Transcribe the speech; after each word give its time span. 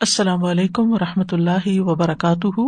السلام 0.00 0.44
علیکم 0.44 0.92
و 0.92 0.98
رحمۃ 0.98 1.32
اللہ 1.32 1.80
وبرکاتہ۔ 1.80 2.60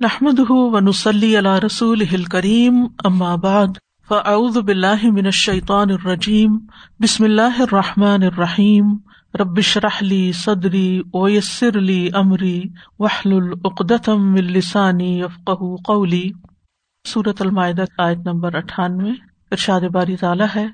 نحمد 0.00 0.40
ونسلی 0.48 1.38
علیہ 1.38 1.64
رسول 1.66 2.24
کریم 2.24 2.86
ام 3.04 3.22
آباد 3.22 3.66
فعد 4.08 4.56
بلّہ 4.56 5.10
من 5.10 5.24
الشیطان 5.24 5.90
الرجیم، 5.90 6.58
بسم 7.00 7.24
اللہ 7.24 7.60
الرحمٰن 7.60 8.22
الرحیم۔ 8.22 8.96
ربش 9.34 9.76
رحلی 9.76 10.32
صدری 10.32 11.02
اویسر 11.12 11.78
علی 11.78 12.08
عمری 12.14 12.62
وحل 12.98 13.32
العقدم 13.32 14.34
السانی 14.34 15.20
یفق 15.20 15.50
قولی۔ 15.84 16.30
صورت 17.08 17.42
المائدہ، 17.42 17.84
آیت 17.98 18.18
نمبر 18.18 18.54
اٹھانوے، 18.54 19.10
ارشاد 19.50 19.80
باری 19.80 20.16
تعالیٰ 20.16 20.46
ہے۔ 20.54 20.66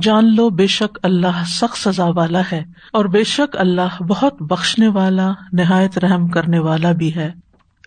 جان 0.00 0.34
لو 0.36 0.50
بے 0.50 0.66
شک 0.66 0.98
اللہ 1.02 1.44
سخت 1.46 1.78
سزا 1.78 2.04
والا 2.04 2.42
ہے 2.52 2.64
اور 2.92 3.04
بے 3.04 3.24
شک 3.24 3.56
اللہ 3.58 4.02
بہت 4.02 4.42
بخشنے 4.42 4.88
والا، 4.88 5.32
نہایت 5.52 5.98
رحم 5.98 6.28
کرنے 6.28 6.58
والا 6.58 6.92
بھی 6.92 7.16
ہے۔ 7.16 7.32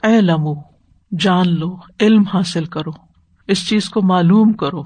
اے 0.04 0.22
لمو 0.22 0.54
جان 1.20 1.60
لو، 1.60 1.76
علم 2.02 2.24
حاصل 2.24 2.66
کرو۔ 2.66 2.92
اس 3.48 3.70
چیز 3.70 3.90
کو 3.90 4.02
معلوم 4.02 4.54
کرو۔ 4.54 4.84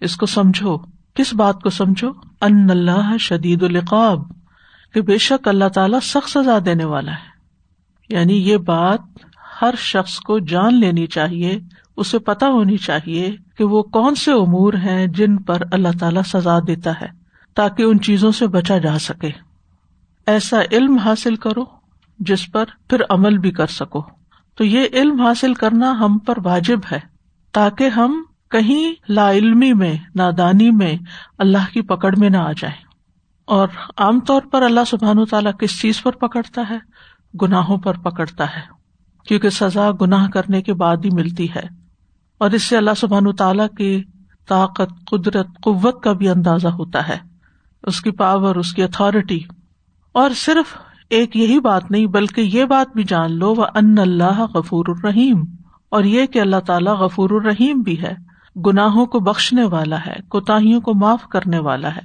اس 0.00 0.16
کو 0.16 0.26
سمجھو۔ 0.26 0.76
کس 1.14 1.34
بات 1.34 1.62
کو 1.62 1.70
سمجھو؟ 1.70 2.10
ان 2.40 2.70
اللہ 2.70 3.16
شدید 3.18 3.62
القاب 3.62 4.22
کہ 4.94 5.00
بے 5.00 5.18
شک 5.18 5.48
اللہ 5.48 5.68
تعالیٰ 5.68 6.00
سخت 6.02 6.30
سزا 6.30 6.58
دینے 6.64 6.84
والا 6.84 7.12
ہے۔ 7.12 7.30
یعنی 8.08 8.34
یہ 8.34 8.56
بات 8.56 9.00
ہر 9.62 9.74
شخص 9.78 10.16
کو 10.16 10.38
جان 10.38 10.80
لینی 10.80 11.06
چاہیے، 11.06 11.58
اسے 11.96 12.18
پتا 12.18 12.46
ہونی 12.46 12.76
چاہیے 12.76 13.36
کہ 13.56 13.64
وہ 13.64 13.82
کون 13.82 14.14
سے 14.14 14.32
امور 14.32 14.72
ہیں 14.72 15.06
جن 15.06 15.36
پر 15.36 15.62
اللہ 15.72 15.88
تعالیٰ 16.00 16.22
سزا 16.22 16.58
دیتا 16.66 16.90
ہے، 17.00 17.08
تاکہ 17.54 17.82
ان 17.82 18.00
چیزوں 18.00 18.32
سے 18.32 18.46
بچا 18.46 18.78
جا 18.78 18.98
سکے۔ 18.98 19.30
ایسا 20.26 20.60
علم 20.72 20.96
حاصل 20.96 21.36
کرو 21.36 21.64
جس 22.18 22.52
پر 22.52 22.64
پھر 22.88 23.02
عمل 23.10 23.38
بھی 23.38 23.50
کر 23.50 23.66
سکو۔ 23.66 24.02
تو 24.54 24.64
یہ 24.64 24.86
علم 24.92 25.20
حاصل 25.20 25.54
کرنا 25.54 25.90
ہم 25.90 26.18
پر 26.18 26.38
واجب 26.44 26.78
ہے، 26.92 27.00
تاکہ 27.52 27.88
ہم 27.88 28.24
کہیں 28.50 28.92
لا 29.08 29.32
علمی 29.32 29.72
میں، 29.72 29.96
نادانی 30.14 30.70
میں 30.70 30.96
اللہ 31.38 31.72
کی 31.72 31.82
پکڑ 31.82 32.16
میں 32.16 32.30
نہ 32.30 32.36
آ 32.36 32.52
جائے 32.52 32.90
اور 33.44 33.68
عام 33.96 34.20
طور 34.20 34.42
پر 34.42 34.62
اللہ 34.62 34.80
سبحان 34.86 35.18
و 35.18 35.24
تعالیٰ 35.24 35.52
کس 35.60 35.80
چیز 35.80 36.02
پر 36.02 36.12
پکڑتا 36.12 36.62
ہے؟ 36.70 36.78
گناہوں 37.42 37.78
پر 37.78 37.98
پکڑتا 37.98 38.44
ہے۔ 38.44 38.60
کیونکہ 39.28 39.50
سزا 39.50 39.90
گناہ 40.00 40.28
کرنے 40.28 40.62
کے 40.62 40.74
بعد 40.74 40.96
ہی 40.96 41.10
ملتی 41.12 41.46
ہے۔ 41.54 41.62
اور 42.38 42.50
اس 42.50 42.62
سے 42.62 42.76
اللہ 42.76 42.90
سبحان 42.96 43.26
و 43.26 43.32
تعالیٰ 43.32 43.66
کی 43.78 44.02
طاقت، 44.48 45.10
قدرت، 45.10 45.46
قوت 45.62 46.02
کا 46.02 46.12
بھی 46.12 46.28
اندازہ 46.28 46.68
ہوتا 46.68 47.08
ہے۔ 47.08 47.18
اس 47.82 48.00
کی 48.00 48.10
پاور 48.10 48.56
اس 48.56 48.72
کی 48.72 48.82
اتارٹی 48.82 49.40
اور 50.12 50.30
صرف 50.30 50.78
ایک 51.10 51.36
یہی 51.36 51.60
بات 51.60 51.90
نہیں، 51.90 52.06
بلکہ 52.06 52.40
یہ 52.40 52.64
بات 52.64 52.86
بھی 52.94 53.04
جان 53.04 53.32
لو 53.32 53.54
وہ 53.54 53.64
ان 53.74 53.98
اللہ 53.98 54.40
غفور 54.40 54.84
الرحیم 54.88 55.44
اور 55.88 56.04
یہ 56.04 56.26
کہ 56.26 56.40
اللہ 56.40 56.60
تعالیٰ 56.66 56.94
غفور 56.94 57.30
الرحیم 57.30 57.80
بھی 57.80 58.02
ہے۔ 58.02 58.30
گناہوں 58.56 59.06
کو 59.06 59.20
بخشنے 59.20 59.64
والا 59.64 59.96
ہے، 60.06 60.14
کوتاہیوں 60.28 60.80
کو 60.80 60.94
معاف 60.94 61.26
کرنے 61.26 61.58
والا 61.58 61.94
ہے، 61.94 62.00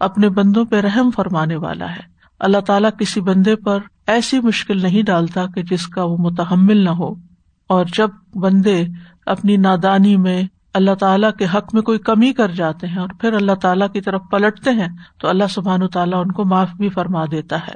اپنے 0.00 0.28
بندوں 0.28 0.64
پہ 0.64 0.80
رحم 0.80 1.10
فرمانے 1.10 1.56
والا 1.56 1.90
ہے۔ 1.90 2.14
اللہ 2.40 2.58
تعالیٰ 2.58 2.90
کسی 2.98 3.20
بندے 3.20 3.56
پر 3.56 3.78
ایسی 4.06 4.40
مشکل 4.40 4.82
نہیں 4.82 5.02
ڈالتا 5.02 5.46
کہ 5.46 5.62
جس 5.62 5.86
کا 5.86 6.04
وہ 6.04 6.16
متحمل 6.16 6.76
نہ 6.76 6.90
ہو۔ 6.90 7.14
اور 7.66 7.84
جب 7.94 8.10
بندے 8.34 8.84
اپنی 9.26 9.56
نادانی 9.56 10.16
میں 10.16 10.42
اللہ 10.74 10.94
تعالیٰ 10.94 11.30
کے 11.38 11.44
حق 11.54 11.74
میں 11.74 11.82
کوئی 11.82 11.98
کمی 11.98 12.32
کر 12.32 12.48
جاتے 12.48 12.86
ہیں 12.86 12.98
اور 12.98 13.08
پھر 13.20 13.32
اللہ 13.32 13.52
تعالیٰ 13.52 13.90
کی 13.92 14.00
طرف 14.00 14.22
پلٹتے 14.30 14.70
ہیں، 14.70 14.88
تو 15.20 15.28
اللہ 15.28 15.44
سبحان 15.50 15.82
و 15.82 15.88
تعالیٰ 15.88 16.20
ان 16.20 16.32
کو 16.32 16.44
معاف 16.44 16.70
بھی 16.76 16.88
فرما 16.88 17.24
دیتا 17.30 17.56
ہے۔ 17.56 17.72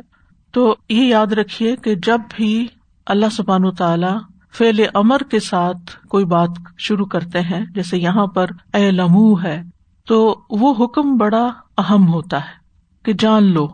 تو 0.53 0.77
یہ 0.89 1.03
یاد 1.03 1.33
رکھیے 1.33 1.77
کہ 1.77 1.95
جب 1.95 2.21
بھی 2.37 2.67
اللہ 3.07 3.27
سبحان 3.33 3.65
و 3.65 3.71
تعالیٰ 3.71 4.19
فیل 4.55 4.85
امر 4.95 5.19
کے 5.19 5.41
ساتھ 5.41 6.07
کوئی 6.07 6.25
بات 6.25 6.49
شروع 6.79 7.07
کرتے 7.07 7.41
ہیں، 7.41 7.67
جیسے 7.75 7.99
یہاں 7.99 8.27
پر 8.27 8.47
اے 8.75 8.91
لمو 8.91 9.43
ہے، 9.43 9.63
تو 10.07 10.41
وہ 10.51 10.85
حکم 10.85 11.17
بڑا 11.17 11.53
اہم 11.79 12.09
ہوتا 12.09 12.41
ہے 12.41 12.59
کہ 13.05 13.13
جان 13.13 13.45
لو۔ 13.45 13.69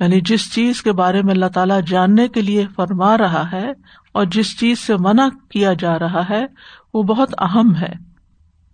یعنی 0.00 0.20
جس 0.20 0.52
چیز 0.52 0.82
کے 0.82 0.92
بارے 0.92 1.22
میں 1.22 1.34
اللہ 1.34 1.46
تعالیٰ 1.46 1.80
جاننے 1.86 2.28
کے 2.28 2.40
لیے 2.40 2.66
فرما 2.76 3.18
رہا 3.18 3.52
ہے 3.52 3.70
اور 4.12 4.24
جس 4.24 4.60
چیز 4.60 4.78
سے 4.78 4.96
منع 4.96 5.28
کیا 5.50 5.72
جا 5.72 5.98
رہا 5.98 6.28
ہے، 6.30 6.46
وہ 6.94 7.02
بہت 7.02 7.34
اہم 7.38 7.76
ہے۔ 7.76 7.92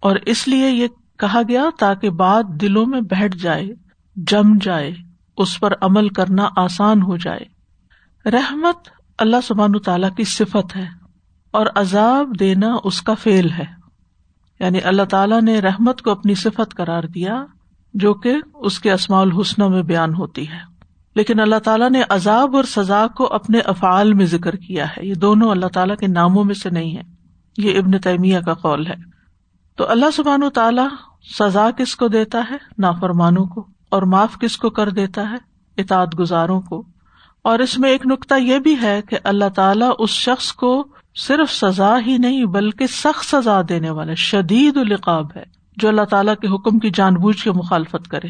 اور 0.00 0.16
اس 0.16 0.48
لیے 0.48 0.70
یہ 0.70 0.86
کہا 1.18 1.40
گیا 1.48 1.64
تاکہ 1.78 2.10
بات 2.10 2.46
دلوں 2.48 2.86
میں 2.86 3.00
بیٹھ 3.00 3.36
جائے، 3.36 3.68
جم 4.16 4.54
جائے، 4.60 4.94
اس 5.36 5.60
پر 5.60 5.72
عمل 5.80 6.08
کرنا 6.08 6.48
آسان 6.56 7.02
ہو 7.02 7.16
جائے۔ 7.16 7.58
رحمت 8.30 8.88
اللہ 9.18 9.36
سبحان 9.44 9.72
تعالیٰ 9.72 10.14
کی 10.14 10.24
صفت 10.24 10.76
ہے۔ 10.76 10.97
اور 11.50 11.66
عذاب 11.74 12.40
دینا 12.40 12.76
اس 12.84 13.02
کا 13.02 13.14
فیل 13.14 13.50
ہے۔ 13.50 13.64
یعنی 14.60 14.78
اللہ 14.84 15.02
تعالیٰ 15.02 15.42
نے 15.42 15.60
رحمت 15.60 16.02
کو 16.02 16.10
اپنی 16.10 16.34
صفت 16.34 16.74
قرار 16.74 17.02
دیا 17.02 17.44
جو 17.94 18.14
کہ 18.14 18.34
اس 18.54 18.80
کے 18.80 18.92
اسماع 18.92 19.20
الحسن 19.20 19.70
میں 19.70 19.82
بیان 19.82 20.14
ہوتی 20.14 20.48
ہے۔ 20.48 20.78
لیکن 21.14 21.40
اللہ 21.40 21.58
تعالیٰ 21.64 21.90
نے 21.90 22.02
عذاب 22.08 22.56
اور 22.56 22.64
سزا 22.64 23.06
کو 23.16 23.32
اپنے 23.32 23.58
افعال 23.58 24.14
میں 24.14 24.26
ذکر 24.26 24.56
کیا 24.56 24.86
ہے۔ 24.88 25.06
یہ 25.06 25.14
دونوں 25.14 25.50
اللہ 25.50 25.66
تعالیٰ 25.66 25.96
کے 25.96 26.06
ناموں 26.06 26.44
میں 26.44 26.54
سے 26.54 26.70
نہیں 26.70 26.96
ہے۔ 26.96 27.02
یہ 27.58 27.78
ابن 27.78 27.98
تیمیہ 27.98 28.38
کا 28.40 28.54
قول 28.54 28.86
ہے۔ 28.86 28.94
تو 29.76 29.90
اللہ 29.90 30.10
سبحان 30.10 30.42
و 30.42 30.50
تعالیٰ 30.50 30.88
سزا 31.38 31.70
کس 31.70 31.96
کو 31.96 32.08
دیتا 32.08 32.44
ہے؟ 32.50 32.56
نافرمانوں 32.78 33.46
کو۔ 33.46 33.66
اور 33.88 34.02
معاف 34.02 34.38
کس 34.38 34.56
کو 34.56 34.70
کر 34.70 34.90
دیتا 34.90 35.30
ہے؟ 35.30 35.36
اطاعت 35.76 36.18
گزاروں 36.18 36.60
کو۔ 36.60 36.86
اور 37.42 37.58
اس 37.58 37.78
میں 37.78 37.90
ایک 37.90 38.06
نقطہ 38.06 38.34
یہ 38.34 38.58
بھی 38.58 38.76
ہے 38.82 39.02
کہ 39.02 39.18
اللہ 39.24 39.48
تعالیٰ 39.54 39.90
اس 39.98 40.10
شخص 40.10 40.52
کو 40.52 40.88
صرف 41.26 41.52
سزا 41.52 41.96
ہی 42.06 42.18
نہیں 42.18 42.44
بلکہ 42.44 42.86
سخت 42.86 43.24
سزا 43.24 43.60
دینے 43.68 43.90
والا 43.90 44.14
شدید 44.14 44.76
القاب 44.76 45.26
ہے، 45.36 45.42
جو 45.76 45.88
اللہ 45.88 46.02
تعالیٰ 46.02 46.34
کے 46.34 46.48
حکم 46.48 46.78
کی 46.78 46.90
جان 46.90 47.14
بوجھ 47.14 47.44
کے 47.44 47.52
مخالفت 47.52 48.08
کرے۔ 48.08 48.28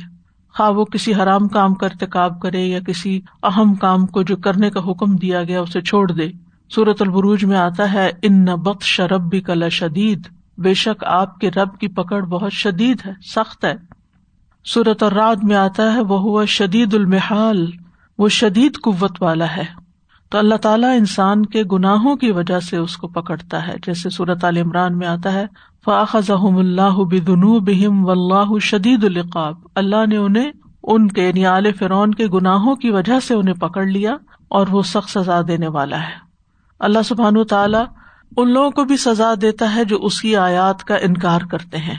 خواہ 0.55 0.71
وہ 0.71 0.85
کسی 0.85 1.15
حرام 1.15 1.49
کام 1.49 1.75
کا 1.75 1.87
ارتقاب 1.87 2.41
کرے 2.41 2.61
یا 2.61 2.81
کسی 2.81 3.21
اہم 3.43 3.75
کام 3.75 4.07
کو 4.07 4.23
جو 4.23 4.37
کرنے 4.37 4.71
کا 4.71 4.81
حکم 4.81 5.17
دیا 5.17 5.43
گیا 5.43 5.61
اسے 5.61 5.81
چھوڑ 5.81 6.13
دے۔ 6.13 6.29
سورت 6.75 7.03
البروج 7.03 7.45
میں 7.45 7.57
آتا 7.57 7.93
ہے، 7.93 8.11
ان 8.23 8.45
نہ 8.45 8.73
شرب 8.81 9.29
بھی 9.29 9.41
کلا 9.41 9.69
شدید 9.69 10.29
بے 10.59 10.75
شک 10.75 11.05
آپ 11.05 11.39
کے 11.39 11.51
رب 11.51 11.79
کی 11.79 11.89
پکڑ 11.89 12.25
بہت 12.25 12.53
شدید 12.53 13.07
ہے، 13.07 13.13
سخت 13.23 13.65
ہے۔ 13.65 13.75
سورت 14.65 15.03
اور 15.03 15.13
رات 15.13 15.45
میں 15.45 15.57
آتا 15.57 15.93
ہے 15.95 16.01
وہ 16.01 16.21
ہوا 16.21 16.45
شدید 16.45 16.95
المحال 16.95 17.71
وہ 18.19 18.29
شدید 18.29 18.79
قوت 18.83 19.23
والا 19.23 19.57
ہے۔ 19.57 19.88
تو 20.31 20.39
اللہ 20.39 20.55
تعالیٰ 20.55 20.97
انسان 20.97 21.47
کے 21.47 21.63
گناہوں 21.73 22.17
کی 22.17 22.31
وجہ 22.33 22.61
سے 22.61 22.77
اس 22.77 22.97
کو 22.97 23.09
پکڑتا 23.09 23.67
ہے۔ 23.67 23.77
جیسے 23.87 24.11
صورت 24.11 24.45
عال 24.45 24.57
عمران 24.57 24.99
میں 24.99 25.07
آتا 25.07 25.33
ہے 25.33 25.47
فاخذ 25.85 26.31
اللہ 26.31 26.97
بدنو 26.97 27.59
بہم 27.59 28.07
و 28.07 28.11
اللہ 28.11 28.59
شدید 28.59 29.05
القاب 29.05 29.55
اللہ 29.75 30.07
نے 30.07 30.17
انہیں، 30.17 30.51
ان 30.83 31.09
کے 31.09 31.23
یعنی 31.23 31.41
نیال 31.41 31.73
فرون 31.73 32.15
کے 32.15 32.27
گناہوں 32.27 32.77
کی 32.77 32.91
وجہ 32.91 33.21
سے 33.21 33.35
انہیں 33.35 33.55
پکڑ 33.55 33.87
لیا 33.87 34.17
اور 34.49 34.67
وہ 34.71 34.83
سخت 34.83 35.11
سزا 35.11 35.41
دینے 35.49 35.69
والا 35.69 36.01
ہے۔ 36.01 36.29
اللہ 36.79 36.99
سبحان 37.05 37.45
تعالیٰ 37.45 37.85
ان 38.37 38.53
لوگوں 38.53 38.71
کو 38.71 38.85
بھی 38.85 38.97
سزا 38.97 39.35
دیتا 39.41 39.75
ہے 39.75 39.85
جو 39.85 39.99
اس 40.03 40.21
کی 40.21 40.37
آیات 40.37 40.85
کا 40.85 40.95
انکار 40.95 41.41
کرتے 41.51 41.77
ہیں۔ 41.77 41.95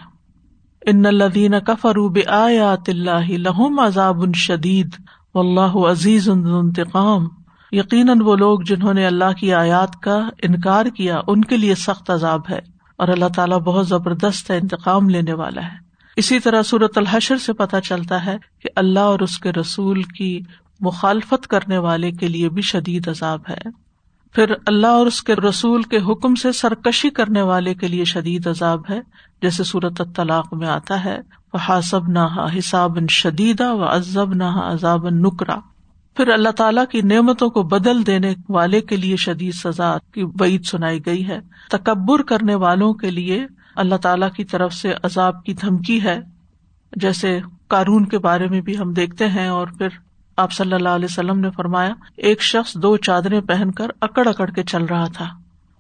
ان 0.86 1.06
الدین 1.06 1.54
کفروب 1.68 2.20
آیات 2.28 2.90
اللہ 2.90 3.30
لہم 3.30 3.80
عذاب 3.80 4.34
شدید 4.36 4.90
و 5.34 5.40
اللہ 5.40 5.90
عزیز 5.92 6.30
انتقام۔ 6.30 7.28
یقیناً 7.72 8.22
وہ 8.22 8.36
لوگ 8.36 8.60
جنہوں 8.60 8.94
نے 8.94 9.06
اللہ 9.06 9.34
کی 9.40 9.54
آیات 9.54 9.96
کا 10.02 10.30
انکار 10.42 10.86
کیا، 10.86 11.20
ان 11.28 11.42
کے 11.42 11.58
لیے 11.58 11.76
سخت 11.76 12.10
عذاب 12.10 12.42
ہے 12.50 12.60
اور 12.98 13.08
اللہ 13.08 13.26
تعالیٰ 13.36 13.60
بہت 13.60 13.88
زبردست 13.88 14.52
ہے، 14.52 14.58
انتقام 14.58 15.10
لینے 15.10 15.34
والا 15.34 15.64
ہے۔ 15.64 15.90
اسی 16.16 16.40
طرح 16.40 16.62
صورت 16.62 16.98
الحشر 16.98 17.38
سے 17.38 17.54
پتہ 17.54 17.76
چلتا 17.84 18.26
ہے 18.26 18.38
کہ 18.62 18.70
اللہ 18.76 19.00
اور 19.00 19.20
اس 19.20 19.40
کے 19.40 19.52
رسول 19.52 20.04
کی 20.04 20.42
مخالفت 20.80 21.48
کرنے 21.48 21.78
والے 21.78 22.12
کے 22.12 22.28
لیے 22.28 22.50
بھی 22.50 22.62
شدید 22.62 23.08
عذاب 23.08 23.40
ہے۔ 23.50 23.62
پھر 24.34 24.54
اللہ 24.66 24.88
اور 24.88 25.08
اس 25.08 25.24
کے 25.24 25.36
رسول 25.36 25.84
کے 25.84 25.98
حکم 25.98 26.36
سے 26.36 26.52
سرکشی 26.52 27.10
کرنے 27.10 27.42
والے 27.42 27.74
کے 27.74 27.88
لیے 27.88 28.06
شدید 28.06 28.48
عذاب 28.48 28.82
ہے، 28.90 29.00
جیسے 29.42 29.64
صورت 29.64 30.02
طلاق 30.16 30.54
میں 30.54 30.68
آتا 30.68 31.06
ہے۔ 31.06 31.20
وہ 31.54 31.60
حاصب 31.70 32.08
نہ 32.08 32.28
حساب 32.58 32.98
شدیدہ 33.10 33.74
و 33.74 33.84
ازب 33.84 34.34
نہ 34.34 34.44
عذاب 34.44 35.10
نکرا 35.10 35.60
پھر 36.20 36.28
اللہ 36.28 36.50
تعالیٰ 36.50 36.86
کی 36.92 37.02
نعمتوں 37.02 37.50
کو 37.50 37.64
بدل 37.64 38.08
دینے 38.08 38.34
والے 38.50 38.82
کے 38.82 38.96
لیے 38.96 39.16
شدید 39.16 39.54
سزا 39.54 39.98
کی 40.14 40.24
وعید 40.24 40.66
سنائی 40.66 41.06
گئی 41.06 41.28
ہے۔ 41.28 41.40
تکبر 41.72 42.22
کرنے 42.22 42.56
والوں 42.56 42.94
کے 42.94 43.12
لیے 43.12 43.48
اللہ 43.76 43.96
تعالیٰ 43.96 44.32
کی 44.32 44.44
طرف 44.44 44.74
سے 44.74 44.94
عذاب 45.04 45.44
کی 45.44 45.54
دھمکی 45.54 46.04
ہے۔ 46.04 46.20
جیسے 46.96 47.40
کارون 47.68 48.06
کے 48.06 48.18
بارے 48.18 48.48
میں 48.48 48.62
بھی 48.62 48.78
ہم 48.78 48.94
دیکھتے 48.94 49.28
ہیں 49.28 49.48
اور 49.48 49.68
پھر 49.68 49.88
آپ 50.38 50.52
صلی 50.52 50.74
اللہ 50.74 50.90
علیہ 50.90 51.08
وسلم 51.10 51.40
نے 51.40 51.50
فرمایا، 51.52 51.94
ایک 52.18 52.42
شخص 52.42 52.74
دو 52.74 52.98
چادریں 52.98 53.42
پہن 53.42 53.72
کر 53.72 53.88
اکڑ 54.02 54.28
اکڑ 54.28 54.50
کے 54.50 54.64
چل 54.64 54.84
رہا 54.84 55.06
تھا 55.06 55.26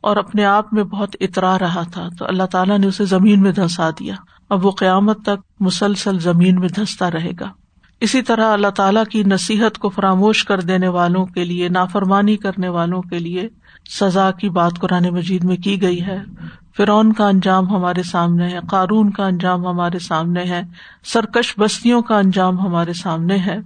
اور 0.02 0.18
اپنے 0.18 0.46
آپ 0.46 0.74
میں 0.74 0.84
بہت 0.84 1.16
اترا 1.20 1.60
رہا 1.60 1.84
تھا، 1.92 2.08
تو 2.20 2.26
اللہ 2.26 2.44
تعالیٰ 2.44 2.80
نے 2.80 2.88
اسے 2.88 3.06
زمین 3.06 3.42
میں 3.42 3.52
دھنسا 3.52 3.90
دیا۔ 3.90 4.16
اب 4.50 4.66
وہ 4.66 4.72
قیامت 4.72 5.22
تک 5.22 5.46
مسلسل 5.60 6.20
زمین 6.20 6.60
میں 6.60 6.68
دھنستا 6.76 7.12
رہے 7.12 7.32
گا۔ 7.40 7.59
اسی 8.02 8.22
طرح 8.22 8.54
اللہ 8.54 8.68
تعالیٰ 8.68 9.04
کی 9.06 9.24
نصیحت 9.24 9.78
کو 9.78 9.90
فراموش 9.90 10.46
کر 10.46 10.62
دینے 10.62 10.88
والوں 10.88 11.26
کے 11.26 11.44
لیے، 11.44 11.70
نافرمانی 11.70 12.38
کرنے 12.38 12.70
والوں 12.70 13.02
کے 13.02 13.20
لیے 13.20 13.50
سزا 14.00 14.32
کی 14.32 14.50
بات 14.50 14.72
قرآن 14.80 15.04
مجید 15.10 15.44
میں 15.44 15.58
کی 15.58 15.82
گئی 15.82 16.02
ہے۔ 16.02 16.18
فرعون 16.78 17.14
کا 17.14 17.28
انجام 17.28 17.70
ہمارے 17.70 18.04
سامنے 18.04 18.48
ہے، 18.48 18.60
قارون 18.70 19.12
کا 19.12 19.26
انجام 19.26 19.68
ہمارے 19.68 20.00
سامنے 20.00 20.44
ہے، 20.44 20.62
سرکش 21.04 21.60
بستیوں 21.60 22.02
کا 22.02 22.18
انجام 22.18 22.60
ہمارے 22.60 22.94
سامنے 22.94 23.38
ہے۔ 23.38 23.58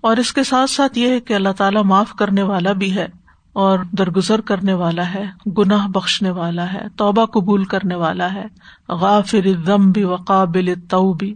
اور 0.00 0.16
اس 0.16 0.32
کے 0.32 0.42
ساتھ 0.42 0.70
ساتھ 0.70 0.98
یہ 0.98 1.08
ہے 1.08 1.20
کہ 1.20 1.34
اللہ 1.34 1.52
تعالیٰ 1.56 1.84
معاف 1.84 2.12
کرنے 2.12 2.42
والا 2.42 2.72
بھی 2.72 2.96
ہے 2.96 3.06
اور 3.52 3.78
درگزر 3.98 4.40
کرنے 4.40 4.72
والا 4.72 5.14
ہے، 5.14 5.24
گناہ 5.58 5.86
بخشنے 5.86 6.30
والا 6.30 6.72
ہے، 6.72 6.82
توبہ 6.96 7.24
قبول 7.24 7.64
کرنے 7.64 7.94
والا 7.94 8.32
ہے۔ 8.32 8.44
غافر 8.88 9.48
ضم 9.66 9.90
بھی 9.90 10.04
وقابل 10.04 10.74
توبی 10.90 11.34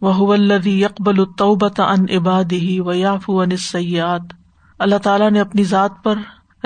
وہ 0.00 0.32
الدی 0.32 0.82
یکبل 0.82 1.20
التوبت 1.20 1.80
ان 1.80 2.16
عبادی 2.16 2.80
و 2.80 2.92
یاف 2.92 3.24
ان 3.28 3.56
سیات 3.56 4.22
اللہ 4.78 4.96
تعالیٰ 4.96 5.30
نے 5.30 5.40
اپنی 5.40 5.64
ذات 5.64 5.90
پر 6.02 6.14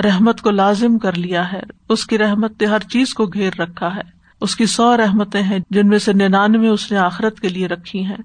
رحمت 0.03 0.41
کو 0.41 0.51
لازم 0.51 0.99
کر 0.99 1.17
لیا 1.17 1.51
ہے۔ 1.51 1.59
اس 1.89 2.05
کی 2.05 2.17
رحمت 2.17 2.61
نے 2.61 2.67
ہر 2.67 2.79
چیز 2.79 3.13
کو 3.13 3.25
گھیر 3.25 3.61
رکھا 3.61 3.95
ہے۔ 3.95 4.01
اس 4.41 4.55
کی 4.55 4.65
سو 4.65 4.97
رحمتیں 4.97 5.43
ہیں 5.43 5.59
جن 5.69 5.87
میں 5.87 5.99
سے 5.99 6.13
ننانوے 6.13 6.67
اس 6.67 6.91
نے 6.91 6.97
آخرت 6.97 7.39
کے 7.39 7.49
لیے 7.49 7.67
رکھی 7.67 8.05
ہیں۔ 8.05 8.17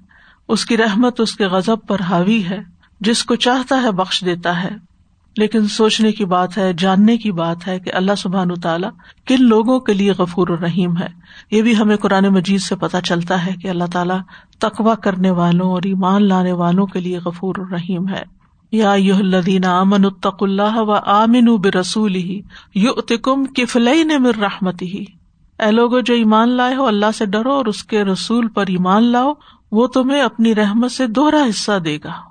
اس 0.48 0.64
کی 0.64 0.76
رحمت 0.76 1.20
اس 1.20 1.36
کے 1.36 1.46
غزب 1.46 1.76
پر 1.86 2.00
حاوی 2.00 2.44
ہے۔ 2.44 2.60
جس 3.00 3.24
کو 3.24 3.34
چاہتا 3.34 3.82
ہے 3.82 3.92
بخش 3.92 4.24
دیتا 4.24 4.62
ہے۔ 4.62 4.87
لیکن 5.38 5.68
سوچنے 5.68 6.12
کی 6.12 6.24
بات 6.24 6.58
ہے، 6.58 6.72
جاننے 6.72 7.16
کی 7.16 7.32
بات 7.32 7.68
ہے 7.68 7.78
کہ 7.78 7.90
اللہ 7.94 8.12
سبحان 8.18 8.54
تعالیٰ 8.54 8.90
کن 9.26 9.44
لوگوں 9.44 9.80
کے 9.80 9.92
لیے 9.92 10.12
غفور 10.18 10.48
الرحیم 10.48 10.96
ہے۔ 10.96 11.06
یہ 11.50 11.62
بھی 11.62 11.76
ہمیں 11.76 11.96
قرآن 11.96 12.24
مجید 12.24 12.60
سے 12.60 12.76
پتہ 12.76 12.96
چلتا 13.04 13.46
ہے 13.46 13.52
کہ 13.62 13.68
اللہ 13.68 13.84
تعالیٰ 13.92 14.18
تقوا 14.58 14.94
کرنے 14.94 15.30
والوں 15.30 15.70
اور 15.70 15.82
ایمان 15.84 16.28
لانے 16.28 16.52
والوں 16.52 16.86
کے 16.86 17.00
لیے 17.00 17.18
غفور 17.18 17.54
الرحیم 17.58 18.08
ہے۔ 18.08 18.22
یا 18.72 18.92
یو 18.92 19.16
الدین 19.16 19.64
امن 19.64 20.04
الطق 20.04 20.36
اللہ 20.40 20.76
و 20.76 20.92
آمن 20.92 21.56
برسول 21.56 22.14
ہی 22.14 22.40
یو 22.74 22.90
اتکم 22.96 23.44
کفل 23.44 24.18
مر 24.18 24.38
رحمت 24.38 24.82
ہی 24.82 25.04
اے 25.58 25.70
لوگ 25.70 26.00
جو 26.00 26.14
ایمان 26.14 26.48
لائے 26.48 26.74
ہو، 26.74 26.86
اللہ 26.86 27.10
سے 27.14 27.26
ڈرو 27.26 27.52
اور 27.52 27.66
اس 27.66 27.84
کے 27.84 28.04
رسول 28.04 28.48
پر 28.48 28.64
ایمان 28.68 29.04
لاؤ، 29.04 29.32
وہ 29.72 29.86
تمہیں 29.86 30.22
اپنی 30.22 30.54
رحمت 30.54 30.90
سے 30.90 31.06
دوہرا 31.06 31.44
حصہ 31.48 31.78
دے 31.78 31.98
گا۔ 32.04 32.27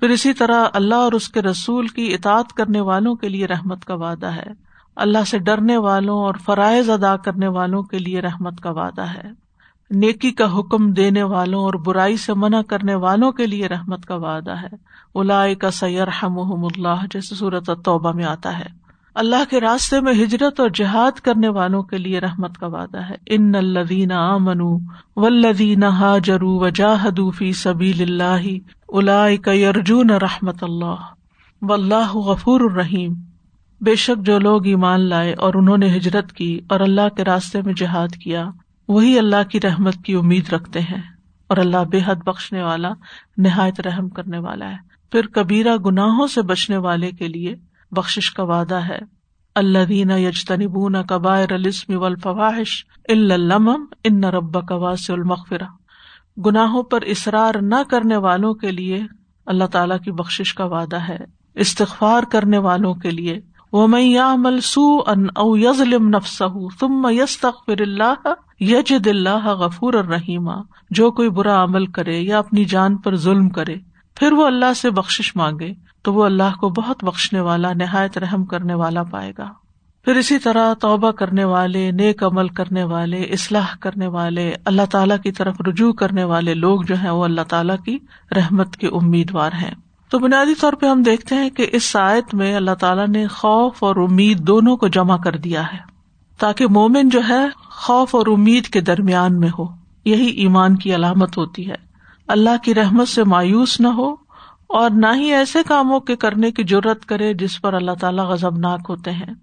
پھر 0.00 0.08
اسی 0.08 0.32
طرح 0.32 0.64
اللہ 0.72 0.94
اور 0.94 1.12
اس 1.12 1.28
کے 1.28 1.42
رسول 1.42 1.86
کی 1.86 2.14
اطاعت 2.14 2.52
کرنے 2.52 2.80
والوں 2.80 3.14
کے 3.14 3.28
لیے 3.28 3.46
رحمت 3.46 3.84
کا 3.84 3.94
وعدہ 3.94 4.26
ہے۔ 4.26 4.68
اللہ 4.96 5.24
سے 5.26 5.38
ڈرنے 5.38 5.76
والوں 5.76 6.18
اور 6.18 6.34
فرائض 6.44 6.90
ادا 6.90 7.16
کرنے 7.16 7.48
والوں 7.48 7.82
کے 7.82 7.98
لیے 7.98 8.20
رحمت 8.20 8.60
کا 8.60 8.70
وعدہ 8.70 9.02
ہے۔ 9.02 9.30
نیکی 9.90 10.30
کا 10.30 10.58
حکم 10.58 10.92
دینے 10.92 11.22
والوں 11.22 11.60
اور 11.60 11.74
برائی 11.74 12.16
سے 12.16 12.34
منع 12.34 12.62
کرنے 12.62 12.94
والوں 12.94 13.32
کے 13.32 13.46
لیے 13.46 13.66
رحمت 13.66 14.06
کا 14.06 14.14
وعدہ 14.14 14.50
ہے۔ 14.50 14.76
الا 15.14 15.44
کا 15.54 15.70
سیر 15.70 16.08
اللہ 16.22 17.06
جیسے 17.10 17.34
صورت 17.34 17.70
توبہ 17.84 18.12
میں 18.12 18.24
آتا 18.24 18.58
ہے۔ 18.58 18.77
اللہ 19.18 19.50
کے 19.50 19.60
راستے 19.60 20.00
میں 20.00 20.12
ہجرت 20.12 20.60
اور 20.60 20.68
جہاد 20.74 21.20
کرنے 21.20 21.48
والوں 21.48 21.82
کے 21.82 21.98
لیے 21.98 22.20
رحمت 22.20 22.58
کا 22.58 22.66
وعدہ 22.66 22.98
ہے۔ 22.98 23.14
ان 23.26 23.54
الدین 23.54 24.10
منو 24.40 24.78
ولدین 25.16 25.84
حاجرو 25.84 26.58
وجاہدو 26.58 27.30
فی 27.30 27.52
سبیل 27.52 28.22
اللہ 28.22 29.50
یرجون 29.50 30.10
رحمت 30.10 30.62
اللہ۔ 30.62 30.94
و 31.62 31.72
اللہ 31.72 32.16
غفور 32.16 32.60
الرحیم۔ 32.60 33.14
بے 33.80 33.94
شک 33.94 34.26
جو 34.26 34.38
لوگ 34.38 34.66
ایمان 34.66 35.00
لائے 35.00 35.34
اور 35.34 35.54
انہوں 35.54 35.78
نے 35.78 35.96
ہجرت 35.96 36.32
کی 36.32 36.60
اور 36.68 36.80
اللہ 36.80 37.08
کے 37.16 37.24
راستے 37.24 37.62
میں 37.62 37.74
جہاد 37.74 38.08
کیا، 38.08 38.50
وہی 38.88 39.18
اللہ 39.18 39.48
کی 39.50 39.60
رحمت 39.60 39.94
کی 40.04 40.14
امید 40.14 40.52
رکھتے 40.52 40.80
ہیں 40.80 41.02
اور 41.48 41.56
اللہ 41.56 41.84
بے 41.90 42.00
حد 42.06 42.16
بخشنے 42.16 42.62
والا، 42.62 42.90
نہایت 43.36 43.80
رحم 43.80 44.08
کرنے 44.08 44.38
والا 44.38 44.70
ہے۔ 44.70 44.76
پھر 45.12 45.26
کبیرہ 45.26 45.76
گناہوں 45.76 46.26
سے 46.26 46.42
بچنے 46.42 46.76
والے 46.76 47.10
کے 47.10 47.28
لیے 47.28 47.56
بخش 47.90 48.30
کا 48.30 48.42
وعدہ 48.42 48.74
ہے۔ 48.74 48.98
اللہ 49.54 49.84
دینا 49.84 50.16
یجتنبون 50.16 50.96
کبائر 51.08 51.52
السم 51.52 51.98
والفواحش 51.98 52.84
الا 53.08 53.46
ان 54.04 54.24
رب 54.24 54.68
کواس 54.68 55.10
المغفرہ۔ 55.10 55.64
گناہوں 56.46 56.82
پر 56.82 57.02
اصرار 57.02 57.54
نہ 57.60 57.82
کرنے 57.90 58.16
والوں 58.16 58.54
کے 58.54 58.72
لیے 58.72 59.02
اللہ 59.46 59.64
تعالی 59.64 59.94
کی 60.04 60.12
بخش 60.12 60.54
کا 60.54 60.64
وعدہ 60.64 60.96
ہے۔ 60.96 61.18
استغفار 61.54 62.22
کرنے 62.22 62.58
والوں 62.58 62.94
کے 62.94 63.10
لیے۔ 63.10 63.40
وہ 63.72 63.86
میں 63.86 64.02
یا 64.02 64.34
ملسو 64.34 64.98
ان 65.06 65.26
او 65.36 65.56
یزلم 65.56 66.08
نفس 66.08 66.42
تم 66.80 67.06
یس 67.10 67.40
تخر 67.40 67.80
اللہ 67.80 68.28
یجد 68.60 69.06
اللہ 69.06 69.46
غفور 69.46 69.94
الرحیمہ 69.94 70.62
جو 70.90 71.10
کوئی 71.10 71.30
برا 71.30 71.64
عمل 71.64 71.86
کرے 71.86 72.20
یا 72.20 72.38
اپنی 72.38 72.64
جان 72.64 72.96
پر 72.96 73.16
ظلم 73.16 73.48
کرے، 73.48 73.76
پھر 74.14 74.32
وہ 74.32 74.46
اللہ 74.46 74.72
سے 74.72 74.90
بخش 74.90 75.36
مانگے۔ 75.36 75.74
تو 76.08 76.14
وہ 76.14 76.24
اللہ 76.24 76.56
کو 76.60 76.68
بہت 76.68 77.04
بخشنے 77.04 77.40
والا، 77.40 77.72
نہایت 77.72 78.18
رحم 78.18 78.44
کرنے 78.44 78.74
والا 78.74 79.02
پائے 79.02 79.32
گا۔ 79.38 79.52
پھر 80.04 80.16
اسی 80.16 80.38
طرح 80.38 80.74
توبہ 80.74 81.10
کرنے 81.10 81.44
والے، 81.44 81.90
نیک 81.90 82.22
عمل 82.22 82.48
کرنے 82.48 82.84
والے، 82.84 83.22
اصلاح 83.22 83.76
کرنے 83.80 84.06
والے، 84.06 84.54
اللہ 84.64 84.82
تعالیٰ 84.90 85.16
کی 85.22 85.32
طرف 85.32 85.56
رجوع 85.68 85.92
کرنے 85.92 86.24
والے 86.24 86.54
لوگ 86.54 86.82
جو 86.82 86.94
ہیں، 86.94 87.10
وہ 87.10 87.24
اللہ 87.24 87.40
تعالیٰ 87.48 87.76
کی 87.84 87.98
رحمت 88.36 88.76
کے 88.76 88.86
امیدوار 88.86 89.52
ہیں۔ 89.52 89.74
تو 90.10 90.18
بنیادی 90.18 90.54
طور 90.54 90.72
پہ 90.72 90.86
ہم 90.86 91.02
دیکھتے 91.02 91.34
ہیں 91.34 91.50
کہ 91.50 91.66
اس 91.72 91.84
سائت 91.84 92.34
میں 92.34 92.56
اللہ 92.56 92.74
تعالیٰ 92.80 93.08
نے 93.08 93.26
خوف 93.26 93.84
اور 93.84 93.96
امید 93.96 94.40
دونوں 94.40 94.76
کو 94.76 94.88
جمع 94.88 95.16
کر 95.16 95.36
دیا 95.36 95.62
ہے۔ 95.72 95.78
تاکہ 96.38 96.66
مومن 96.66 97.08
جو 97.08 97.20
ہے، 97.28 97.48
خوف 97.64 98.14
اور 98.14 98.26
امید 98.26 98.66
کے 98.66 98.80
درمیان 98.80 99.40
میں 99.40 99.50
ہو۔ 99.58 99.64
یہی 100.04 100.26
ایمان 100.26 100.76
کی 100.76 100.94
علامت 100.94 101.38
ہوتی 101.38 101.70
ہے۔ 101.70 101.76
اللہ 102.28 102.62
کی 102.62 102.74
رحمت 102.74 103.08
سے 103.08 103.24
مایوس 103.24 103.80
نہ 103.80 103.88
ہو 103.88 104.27
اور 104.68 104.90
نہ 104.90 105.06
ہی 105.14 105.32
ایسے 105.32 105.58
کاموں 105.68 106.00
کے 106.00 106.16
کرنے 106.16 106.50
کی 106.50 106.62
ضرورت 106.70 107.06
کرے 107.06 107.34
جس 107.34 107.60
پر 107.60 107.74
اللہ 107.74 107.90
تعالیٰ 108.00 108.24
غزب 108.24 108.58
ناک 108.58 108.80
ہوتے 108.88 109.10
ہیں۔ 109.10 109.34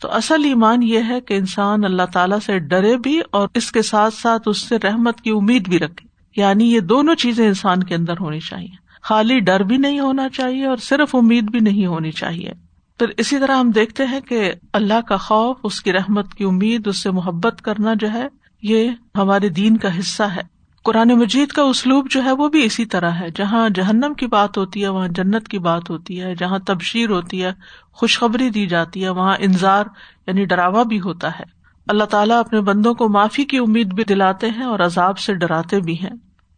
تو 0.00 0.12
اصل 0.12 0.44
ایمان 0.44 0.82
یہ 0.82 1.00
ہے 1.08 1.20
کہ 1.20 1.34
انسان 1.34 1.84
اللہ 1.84 2.02
تعالیٰ 2.12 2.38
سے 2.38 2.58
ڈرے 2.58 2.96
بھی 2.96 3.20
اور 3.30 3.48
اس 3.54 3.72
کے 3.72 3.82
ساتھ 3.82 4.14
ساتھ 4.14 4.42
اس 4.46 4.58
سے 4.58 4.76
رحمت 4.76 5.20
کی 5.20 5.30
امید 5.30 5.68
بھی 5.68 5.78
رکھے۔ 5.78 6.08
یعنی 6.40 6.72
یہ 6.72 6.80
دونوں 6.80 7.14
چیزیں 7.14 7.46
انسان 7.46 7.82
کے 7.82 7.94
اندر 7.94 8.14
ہونی 8.20 8.40
چاہیے۔ 8.40 8.88
خالی 9.02 9.40
ڈر 9.40 9.60
بھی 9.60 9.76
نہیں 9.76 10.00
ہونا 10.00 10.28
چاہیے 10.28 10.66
اور 10.66 10.76
صرف 10.76 11.14
امید 11.14 11.44
بھی 11.50 11.60
نہیں 11.60 11.86
ہونی 11.86 12.10
چاہیے۔ 12.10 12.50
پھر 12.98 13.06
اسی 13.16 13.38
طرح 13.38 13.56
ہم 13.56 13.70
دیکھتے 13.70 14.04
ہیں 14.04 14.20
کہ 14.20 14.52
اللہ 14.72 15.00
کا 15.08 15.16
خوف، 15.16 15.56
اس 15.62 15.80
کی 15.80 15.92
رحمت 15.92 16.34
کی 16.34 16.44
امید، 16.44 16.86
اس 16.86 16.96
سے 16.96 17.10
محبت 17.10 17.62
کرنا 17.62 17.94
جو 18.00 18.10
ہے، 18.12 18.28
یہ 18.62 18.90
ہمارے 19.16 19.48
دین 19.48 19.76
کا 19.76 19.98
حصہ 19.98 20.22
ہے۔ 20.22 20.57
قرآن 20.84 21.08
مجید 21.08 21.48
کا 21.48 21.62
اسلوب 21.62 22.10
جو 22.10 22.24
ہے 22.24 22.32
وہ 22.32 22.48
بھی 22.48 22.64
اسی 22.64 22.86
طرح 22.86 23.10
ہے۔ 23.10 23.26
جہاں 23.34 23.68
جہنم 23.68 24.14
کی 24.14 24.26
بات 24.26 24.58
ہوتی 24.58 24.82
ہے، 24.82 24.88
وہاں 24.88 25.08
جنت 25.08 25.48
کی 25.48 25.58
بات 25.58 25.90
ہوتی 25.90 26.22
ہے۔ 26.22 26.34
جہاں 26.34 26.58
تبشیر 26.58 27.10
ہوتی 27.10 27.44
ہے، 27.44 27.52
خوشخبری 27.92 28.50
دی 28.50 28.66
جاتی 28.66 29.04
ہے، 29.04 29.08
وہاں 29.08 29.36
انضار 29.38 29.84
یعنی 30.26 30.44
ڈراوا 30.44 30.82
بھی 30.82 31.00
ہوتا 31.00 31.38
ہے۔ 31.38 31.44
اللہ 31.88 32.04
تعالیٰ 32.04 32.38
اپنے 32.38 32.60
بندوں 32.60 32.94
کو 32.94 33.08
معافی 33.08 33.44
کی 33.44 33.58
امید 33.58 33.94
بھی 33.94 34.04
دلاتے 34.04 34.50
ہیں 34.50 34.64
اور 34.64 34.80
عذاب 34.80 35.18
سے 35.18 35.34
ڈراتے 35.34 35.80
بھی 35.80 35.94
ہیں۔ 36.00 36.10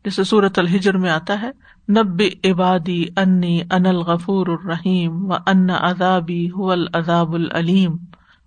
جیسے 0.05 0.25
سورت 0.25 0.59
الحجر 0.59 0.97
میں 0.97 1.11
آتا 1.11 1.43
ہے 1.43 1.51
نب 1.89 2.23
عبادی 2.45 3.05
انی 3.17 3.61
ان 3.71 3.87
الغفور 3.87 4.47
الرحیم 4.47 5.31
و 5.31 5.35
ان 5.35 5.71
ادابی 5.71 6.49
العذاب 6.57 7.35
العلیم۔ 7.35 7.97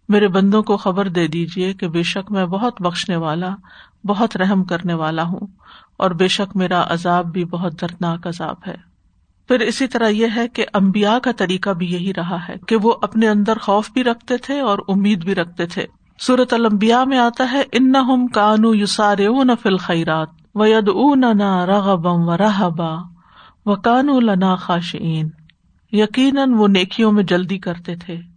میرے 0.09 0.27
بندوں 0.27 0.63
کو 0.63 0.77
خبر 0.77 1.07
دے 1.07 1.27
دیجیے 1.27 1.73
کہ 1.73 1.87
بے 1.87 2.03
شک 2.03 2.31
میں 2.31 2.45
بہت 2.45 2.81
بخشنے 2.81 3.15
والا، 3.15 3.49
بہت 4.05 4.37
رحم 4.37 4.63
کرنے 4.63 4.93
والا 4.93 5.23
ہوں، 5.23 5.47
اور 5.97 6.11
بے 6.11 6.27
شک 6.27 6.55
میرا 6.55 6.83
عذاب 6.87 7.25
بھی 7.25 7.45
بہت 7.45 7.81
دردناک 7.81 8.27
عذاب 8.27 8.55
ہے۔ 8.67 8.75
پھر 9.47 9.59
اسی 9.59 9.87
طرح 9.87 10.07
یہ 10.07 10.27
ہے 10.35 10.47
کہ 10.47 10.65
امبیا 10.73 11.19
کا 11.19 11.31
طریقہ 11.31 11.69
بھی 11.69 11.93
یہی 11.93 12.13
رہا 12.13 12.47
ہے 12.47 12.53
کہ 12.67 12.75
وہ 12.75 12.93
اپنے 13.01 13.27
اندر 13.27 13.57
خوف 13.57 13.91
بھی 13.91 14.03
رکھتے 14.03 14.37
تھے 14.37 14.59
اور 14.59 14.79
امید 14.87 15.25
بھی 15.25 15.35
رکھتے 15.35 15.65
تھے۔ 15.65 15.85
سورت 16.19 16.53
المبیا 16.53 17.03
میں 17.03 17.17
آتا 17.17 17.51
ہے 17.51 17.63
ان 17.71 17.93
کانو 18.27 18.75
یوسار 18.75 19.17
فل 19.61 19.77
خیرات 19.77 20.29
و 20.55 20.65
ید 20.65 20.89
اُنا 20.89 21.65
رغبم 21.65 22.27
و 22.27 22.37
رحبا 22.37 22.95
و 23.65 23.75
کان 23.75 24.25
لنا 24.25 24.55
خاشعین۔ 24.55 25.29
یقیناً 25.91 26.53
وہ 26.53 26.67
نیکیوں 26.67 27.11
میں 27.11 27.23
جلدی 27.23 27.57
کرتے 27.57 27.95
تھے۔ 27.95 28.32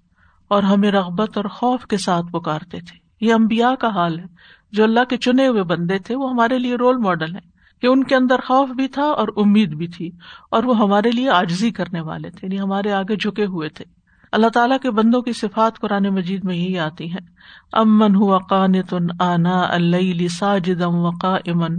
اور 0.48 0.62
ہمیں 0.62 0.90
رغبت 0.90 1.36
اور 1.36 1.44
خوف 1.44 1.86
کے 1.86 1.96
ساتھ 1.96 2.32
پکارتے 2.32 2.78
تھے۔ 2.78 3.26
یہ 3.26 3.34
امبیا 3.34 3.74
کا 3.74 3.88
حال 3.88 4.18
ہے۔ 4.18 4.24
جو 4.72 4.84
اللہ 4.84 5.04
کے 5.04 5.16
چنے 5.16 5.46
ہوئے 5.46 5.62
بندے 5.62 5.98
تھے، 5.98 6.14
وہ 6.14 6.30
ہمارے 6.30 6.58
لیے 6.58 6.74
رول 6.74 6.96
ماڈل 6.96 7.34
ہے 7.34 7.40
کہ 7.82 7.86
ان 7.86 8.04
کے 8.04 8.14
اندر 8.14 8.36
خوف 8.46 8.68
بھی 8.68 8.88
تھا 8.88 9.02
اور 9.02 9.28
امید 9.36 9.74
بھی 9.74 9.88
تھی، 9.88 10.10
اور 10.50 10.62
وہ 10.62 10.78
ہمارے 10.78 11.10
لیے 11.10 11.30
آجزی 11.30 11.70
کرنے 11.70 12.00
والے 12.00 12.30
تھے 12.30 12.38
یعنی 12.42 12.60
ہمارے 12.60 12.92
آگے 12.92 13.16
جھکے 13.16 13.44
ہوئے 13.44 13.68
تھے۔ 13.68 13.84
اللہ 14.32 14.46
تعالیٰ 14.46 14.78
کے 14.82 14.90
بندوں 14.90 15.22
کی 15.22 15.32
صفات 15.32 15.78
قرآن 15.78 16.08
مجید 16.08 16.44
میں 16.44 16.54
ہی 16.54 16.78
آتی 16.78 17.10
ہیں۔ 17.10 17.26
امن 17.72 18.14
ہوا 18.14 18.38
قانتن 18.38 19.06
آنا 19.20 19.62
اللہ 19.68 20.28
ساجدم 20.28 20.94
وقا 20.94 21.34
امن 21.34 21.78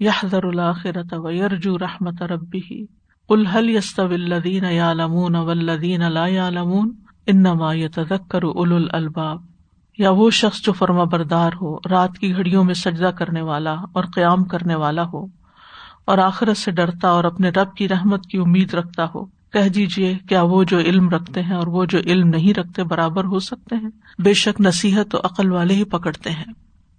یحذر 0.00 0.44
الآخرت 0.44 1.14
و 1.16 1.30
یرجو 1.30 1.78
رحمت 1.78 2.22
ربی 2.22 2.86
الحل 3.28 3.70
یستو 3.70 4.06
الدین 4.06 4.64
یالمون 4.64 5.36
ولدین 5.36 6.12
لا 6.12 6.26
یالمون 7.26 7.46
انما 7.46 7.74
یتذکر 7.74 8.42
اول 8.42 8.88
الباب 8.90 9.40
یا 9.98 10.10
وہ 10.10 10.30
شخص 10.30 10.60
جو 10.62 10.72
فرما 10.72 11.04
بردار 11.04 11.52
ہو، 11.60 11.76
رات 11.90 12.18
کی 12.18 12.36
گھڑیوں 12.36 12.64
میں 12.64 12.74
سجدہ 12.74 13.10
کرنے 13.18 13.40
والا 13.40 13.74
اور 13.92 14.04
قیام 14.14 14.44
کرنے 14.44 14.74
والا 14.74 15.04
ہو، 15.04 15.26
اور 16.04 16.18
آخرت 16.18 16.56
سے 16.56 16.70
ڈرتا 16.70 17.08
اور 17.08 17.24
اپنے 17.24 17.48
رب 17.48 17.74
کی 17.74 17.88
رحمت 17.88 18.26
کی 18.26 18.38
امید 18.38 18.74
رکھتا 18.74 19.04
ہو۔ 19.14 19.24
کہہ 19.24 19.68
دیجیے 19.68 20.18
کیا 20.28 20.42
وہ 20.42 20.64
جو 20.64 20.78
علم 20.78 21.08
رکھتے 21.08 21.42
ہیں 21.42 21.56
اور 21.56 21.66
وہ 21.66 21.84
جو 21.84 21.98
علم 21.98 22.28
نہیں 22.28 22.54
رکھتے 22.54 22.82
برابر 22.82 23.24
ہو 23.24 23.38
سکتے 23.38 23.76
ہیں؟ 23.76 23.90
بے 24.18 24.34
شک 24.34 24.60
نصیحت 24.60 25.10
تو 25.10 25.18
عقل 25.18 25.52
والے 25.52 25.74
ہی 25.74 25.84
پکڑتے 25.84 26.30
ہیں۔ 26.30 26.52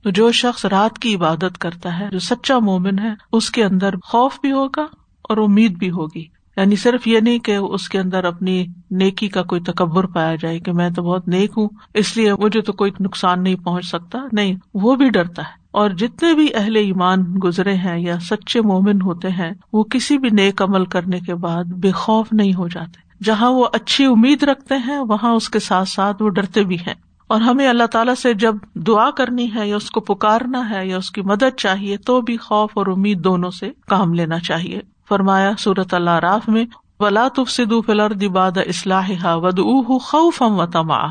تو 0.04 0.10
جو 0.10 0.32
شخص 0.32 0.66
رات 0.66 1.00
کی 1.00 1.16
عبادت 1.16 1.58
کرتا 1.58 2.00
ہے، 2.00 2.10
جو 2.12 2.20
سچا 2.20 2.60
مومن 2.60 3.00
ہے، 3.00 3.14
اس 3.32 3.52
کے 3.52 3.64
اندر 3.64 3.96
خوف 4.04 4.40
بھی 4.42 4.52
ہوگا 4.52 4.86
اور 5.22 5.38
امید 5.38 5.78
بھی 5.78 5.92
ہوگی۔ 5.92 6.37
یعنی 6.58 6.76
صرف 6.76 7.08
یہ 7.08 7.20
نہیں 7.20 7.40
کہ 7.40 7.56
اس 7.56 7.90
کے 7.90 8.00
اندر 8.00 8.24
اپنی 8.24 8.66
نیکی 8.92 9.28
کا 9.28 9.44
کوئی 9.44 9.62
تکبر 9.62 10.06
پایا 10.06 10.36
جائے 10.36 10.60
کہ 10.60 10.72
میں 10.74 10.90
تو 10.90 11.04
بہت 11.04 11.28
نیک 11.28 11.52
ہوں، 11.58 11.70
اس 11.94 12.18
لیے 12.18 12.34
مجھے 12.34 12.62
تو 12.62 12.74
کوئی 12.74 12.92
نقصان 13.00 13.44
نہیں 13.44 13.56
پہنچ 13.56 13.86
سکتا۔ 13.86 14.20
نہیں، 14.32 14.56
وہ 14.74 14.96
بھی 14.96 15.10
ڈرتا 15.10 15.42
ہے۔ 15.42 15.68
اور 15.72 15.90
جتنے 15.90 16.34
بھی 16.34 16.48
اہل 16.56 16.76
ایمان 16.76 17.26
گزرے 17.44 17.74
ہیں 17.74 18.00
یا 18.00 18.20
سچے 18.20 18.62
مومن 18.62 19.02
ہوتے 19.02 19.30
ہیں، 19.30 19.52
وہ 19.74 19.84
کسی 19.84 20.18
بھی 20.18 20.30
نیک 20.30 20.62
عمل 20.62 20.86
کرنے 20.86 21.20
کے 21.20 21.36
بعد 21.36 21.64
بے 21.64 21.92
خوف 21.92 22.28
نہیں 22.32 22.54
ہو 22.54 22.68
جاتے۔ 22.68 23.24
جہاں 23.24 23.52
وہ 23.52 23.68
اچھی 23.74 24.06
امید 24.06 24.44
رکھتے 24.44 24.76
ہیں، 24.88 25.00
وہاں 25.00 25.32
اس 25.32 25.50
کے 25.50 25.60
ساتھ 25.60 25.90
ساتھ 25.90 26.22
وہ 26.22 26.30
ڈرتے 26.30 26.64
بھی 26.64 26.76
ہیں۔ 26.76 26.96
اور 27.28 27.42
ہمیں 27.42 27.68
اللہ 27.68 27.84
تعالیٰ 27.84 28.16
سے 28.16 28.34
جب 28.34 28.56
دعا 28.76 29.12
کرنی 29.12 29.50
ہے 29.56 29.68
یا 29.68 29.76
اس 29.76 29.92
کو 29.92 30.00
پکارنا 30.00 30.70
ہے 30.70 30.88
یا 30.88 30.98
اس 30.98 31.12
کی 31.12 31.22
مدد 31.22 31.56
چاہیے، 31.58 31.98
تو 31.98 32.22
بھی 32.22 32.38
خوف 32.38 32.72
اور 32.74 32.88
امید 32.88 33.24
دونوں 33.24 33.52
سے 33.52 33.72
کام 33.88 34.14
لینا 34.14 34.40
چاہیے۔ 34.40 34.80
فرمایا 35.10 35.52
سورت 35.60 35.94
اللہ 35.94 36.10
راف 36.10 36.50
میں، 36.50 36.66
ولا 37.00 37.28
تفسدو 37.36 37.82
فلر 37.82 38.14
دباد 38.14 38.52
اصلاح 38.58 39.12
ود 39.24 39.60
اوہ 39.60 40.00
خوف 40.00 40.42
و 40.42 40.66
تما 40.66 41.08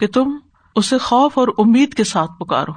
کہ 0.00 0.06
تم 0.06 0.36
اسے 0.74 0.98
خوف 0.98 1.38
اور 1.38 1.48
امید 1.58 1.94
کے 1.94 2.04
ساتھ 2.04 2.30
پکارو۔ 2.38 2.72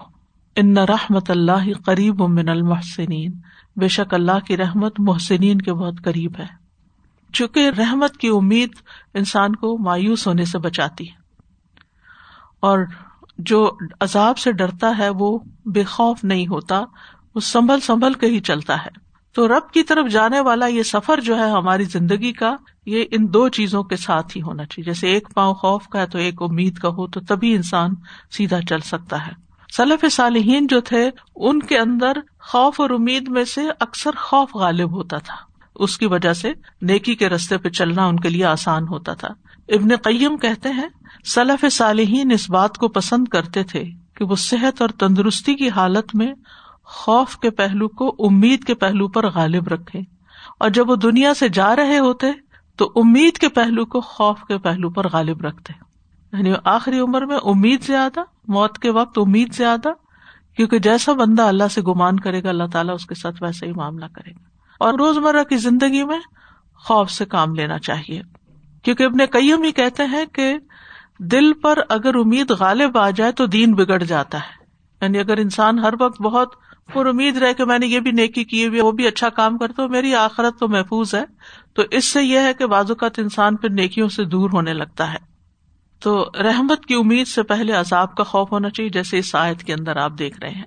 ان 0.55 0.77
رحمت 0.77 1.31
اللہ 1.31 1.73
قریب 1.85 2.21
من 2.21 2.49
المحسنین 2.49 3.31
بے 3.75 3.87
شک 3.87 4.13
اللہ 4.13 4.39
کی 4.47 4.57
رحمت 4.57 4.99
محسنین 4.99 5.61
کے 5.61 5.73
بہت 5.73 5.93
قریب 6.03 6.33
ہے۔ 6.39 6.45
چونکہ 7.33 7.69
رحمت 7.77 8.17
کی 8.17 8.27
امید 8.27 8.69
انسان 9.13 9.55
کو 9.55 9.77
مایوس 9.77 10.27
ہونے 10.27 10.45
سے 10.45 10.57
بچاتی 10.57 11.07
ہے۔ 11.09 11.15
اور 12.59 12.79
جو 13.37 13.71
عذاب 13.99 14.37
سے 14.37 14.51
ڈرتا 14.51 14.97
ہے 14.97 15.09
وہ 15.09 15.39
بے 15.65 15.83
خوف 15.83 16.23
نہیں 16.23 16.47
ہوتا، 16.47 16.81
وہ 17.35 17.39
سنبھل 17.39 17.79
سنبھل 17.79 18.13
کے 18.13 18.27
ہی 18.27 18.39
چلتا 18.39 18.85
ہے۔ 18.85 19.04
تو 19.35 19.47
رب 19.47 19.71
کی 19.73 19.83
طرف 19.83 20.11
جانے 20.11 20.39
والا 20.39 20.65
یہ 20.65 20.83
سفر 20.83 21.19
جو 21.19 21.37
ہے 21.37 21.49
ہماری 21.49 21.83
زندگی 21.83 22.31
کا، 22.31 22.55
یہ 22.85 23.05
ان 23.11 23.33
دو 23.33 23.49
چیزوں 23.49 23.83
کے 23.83 23.95
ساتھ 23.95 24.37
ہی 24.37 24.41
ہونا 24.41 24.65
چاہیے۔ 24.65 24.83
جیسے 24.83 25.07
ایک 25.07 25.29
پاؤں 25.33 25.53
خوف 25.53 25.87
کا 25.87 26.01
ہے 26.01 26.07
تو 26.07 26.17
ایک 26.17 26.41
امید 26.41 26.77
کا 26.77 26.89
ہو، 26.89 27.07
تو 27.07 27.19
تبھی 27.19 27.55
انسان 27.55 27.89
سیدھا 28.31 28.61
چل 28.61 28.79
سکتا 28.79 29.27
ہے۔ 29.27 29.31
سلف 29.77 30.05
صالحین 30.11 30.67
جو 30.67 30.81
تھے، 30.81 31.09
ان 31.35 31.59
کے 31.59 31.77
اندر 31.77 32.13
خوف 32.39 32.81
اور 32.81 32.89
امید 32.89 33.27
میں 33.27 33.43
سے 33.43 33.61
اکثر 33.79 34.11
خوف 34.17 34.55
غالب 34.55 34.91
ہوتا 34.91 35.17
تھا۔ 35.17 35.35
اس 35.75 35.97
کی 35.97 36.05
وجہ 36.05 36.33
سے 36.33 36.53
نیکی 36.81 37.15
کے 37.15 37.29
رستے 37.29 37.57
پہ 37.57 37.69
چلنا 37.69 38.05
ان 38.05 38.19
کے 38.19 38.29
لیے 38.29 38.45
آسان 38.45 38.83
ہوتا 38.83 39.13
تھا۔ 39.13 39.27
ابن 39.69 39.95
قیم 39.95 40.37
کہتے 40.37 40.69
ہیں، 40.69 40.87
سلف 41.25 41.65
صالحین 41.71 42.31
اس 42.31 42.49
بات 42.49 42.77
کو 42.77 42.87
پسند 42.87 43.27
کرتے 43.27 43.63
تھے 43.63 43.83
کہ 44.17 44.25
وہ 44.25 44.35
صحت 44.35 44.81
اور 44.81 44.89
تندرستی 44.89 45.55
کی 45.55 45.69
حالت 45.69 46.15
میں 46.15 46.33
خوف 46.95 47.37
کے 47.37 47.49
پہلو 47.49 47.87
کو 47.87 48.15
امید 48.19 48.63
کے 48.63 48.75
پہلو 48.75 49.07
پر 49.07 49.29
غالب 49.29 49.67
رکھے۔ 49.67 49.99
اور 50.59 50.69
جب 50.69 50.89
وہ 50.89 50.95
دنیا 50.95 51.33
سے 51.33 51.49
جا 51.49 51.75
رہے 51.75 51.99
ہوتے، 51.99 52.27
تو 52.77 52.91
امید 52.95 53.37
کے 53.37 53.49
پہلو 53.49 53.85
کو 53.85 54.01
خوف 54.01 54.39
کے 54.47 54.57
پہلو 54.57 54.89
پر 54.89 55.07
غالب 55.13 55.41
رکھتے۔ 55.41 55.73
یعنی 56.37 56.53
آخری 56.63 56.99
عمر 56.99 57.21
میں 57.21 57.37
امید 57.43 57.83
زیادہ، 57.83 58.19
موت 58.47 58.77
کے 58.77 58.89
وقت 58.89 59.17
امید 59.17 59.53
زیادہ، 59.53 59.89
کیونکہ 60.55 60.79
جیسا 60.79 61.13
بندہ 61.13 61.41
اللہ 61.41 61.67
سے 61.71 61.81
گمان 61.81 62.19
کرے 62.19 62.43
گا، 62.43 62.49
اللہ 62.49 62.63
تعالیٰ 62.73 62.95
اس 62.95 63.05
کے 63.05 63.15
ساتھ 63.15 63.43
ویسا 63.43 63.65
ہی 63.65 63.71
معاملہ 63.71 64.05
کرے 64.15 64.31
گا۔ 64.31 64.39
اور 64.79 64.93
روزمرہ 64.93 65.43
کی 65.43 65.57
زندگی 65.57 66.03
میں 66.03 66.19
خوف 66.75 67.11
سے 67.11 67.25
کام 67.25 67.55
لینا 67.55 67.79
چاہیے۔ 67.79 68.21
کیونکہ 68.83 69.03
اپنے 69.03 69.27
کئیم 69.27 69.63
ہی 69.63 69.71
کہتے 69.71 70.03
ہیں 70.03 70.25
کہ 70.25 70.57
دل 71.19 71.53
پر 71.53 71.79
اگر 71.89 72.15
امید 72.15 72.51
غالب 72.51 72.97
آ 72.97 73.09
جائے 73.09 73.31
تو 73.31 73.45
دین 73.45 73.73
بگڑ 73.73 74.03
جاتا 74.03 74.37
ہے۔ 74.37 74.65
یعنی 75.01 75.19
اگر 75.19 75.37
انسان 75.37 75.79
ہر 75.79 75.93
وقت 75.99 76.21
بہت 76.21 76.47
اور 76.93 77.05
امید 77.05 77.37
رہے 77.37 77.53
کہ 77.53 77.65
میں 77.65 77.79
نے 77.79 77.87
یہ 77.87 77.99
بھی 77.99 78.11
نیکی 78.11 78.43
کی 78.43 78.67
وہ 78.67 78.91
بھی 78.91 79.07
اچھا 79.07 79.29
کام 79.29 79.57
کرتا 79.57 79.81
ہوں 79.81 79.89
میری 79.89 80.15
آخرت 80.15 80.59
تو 80.59 80.67
محفوظ 80.67 81.15
ہے۔ 81.15 81.23
تو 81.73 81.83
اس 81.91 82.05
سے 82.05 82.23
یہ 82.23 82.39
ہے 82.39 82.53
کہ 82.53 82.65
بعض 82.65 82.91
اوقات 82.91 83.19
انسان 83.19 83.55
پھر 83.55 83.69
نیکیوں 83.69 84.09
سے 84.09 84.23
دور 84.23 84.49
ہونے 84.53 84.73
لگتا 84.73 85.13
ہے۔ 85.13 85.17
تو 85.99 86.25
رحمت 86.43 86.85
کی 86.85 86.95
امید 86.95 87.27
سے 87.27 87.43
پہلے 87.43 87.73
عذاب 87.73 88.15
کا 88.15 88.23
خوف 88.23 88.51
ہونا 88.51 88.69
چاہیے، 88.69 88.89
جیسے 88.89 89.17
اس 89.17 89.35
آیت 89.35 89.63
کے 89.63 89.73
اندر 89.73 89.95
آپ 89.97 90.11
دیکھ 90.19 90.39
رہے 90.39 90.49
ہیں۔ 90.49 90.63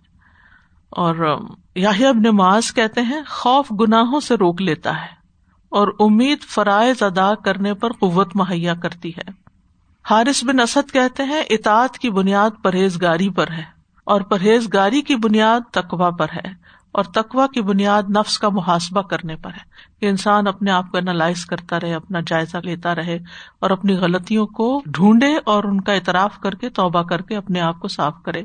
اور 0.90 1.38
ابن 1.76 2.36
معاذ 2.36 2.72
کہتے 2.72 3.00
ہیں، 3.00 3.20
خوف 3.28 3.72
گناہوں 3.80 4.20
سے 4.20 4.34
روک 4.34 4.62
لیتا 4.62 5.00
ہے 5.00 5.10
اور 5.68 5.88
امید 6.00 6.40
فرائض 6.40 7.02
ادا 7.02 7.34
کرنے 7.34 7.74
پر 7.74 7.92
قوت 7.92 8.36
مہیا 8.36 8.74
کرتی 8.74 9.10
ہے۔ 9.10 9.30
حارث 10.10 10.44
بن 10.44 10.60
اسد 10.60 10.92
کہتے 10.92 11.22
ہیں، 11.22 11.42
اطاعت 11.50 11.98
کی 11.98 12.10
بنیاد 12.10 12.50
پرہیزگاری 12.62 13.30
پر 13.30 13.50
ہے۔ 13.50 13.77
اور 14.08 14.20
پرہیزگاری 14.20 15.02
کی 15.02 15.16
بنیاد 15.16 15.60
تقوا 15.72 16.10
پر 16.10 16.26
ہے 16.34 16.50
اور 16.92 17.04
تقوا 17.04 17.46
کی 17.46 17.60
بنیاد 17.60 18.02
نفس 18.16 18.38
کا 18.38 18.48
محاسبہ 18.48 19.02
کرنے 19.02 19.36
پر 19.36 19.50
ہے 19.50 19.64
کہ 20.00 20.06
انسان 20.06 20.46
اپنے 20.46 20.70
آپ 20.70 20.90
کو 20.90 20.98
انالائز 20.98 21.46
کرتا 21.46 21.80
رہے، 21.80 21.94
اپنا 21.94 22.18
جائزہ 22.26 22.56
لیتا 22.62 22.94
رہے 22.94 23.18
اور 23.58 23.70
اپنی 23.70 23.92
غلطیوں 23.92 24.46
کو 24.46 24.82
ڈھونڈے 24.86 25.36
اور 25.44 25.64
ان 25.64 25.80
کا 25.80 25.92
اعتراف 25.92 26.38
کر 26.38 26.54
کے، 26.54 26.68
توبہ 26.68 27.02
کر 27.02 27.22
کے 27.22 27.36
اپنے 27.36 27.60
آپ 27.60 27.80
کو 27.80 27.88
صاف 27.88 28.14
کرے۔ 28.24 28.42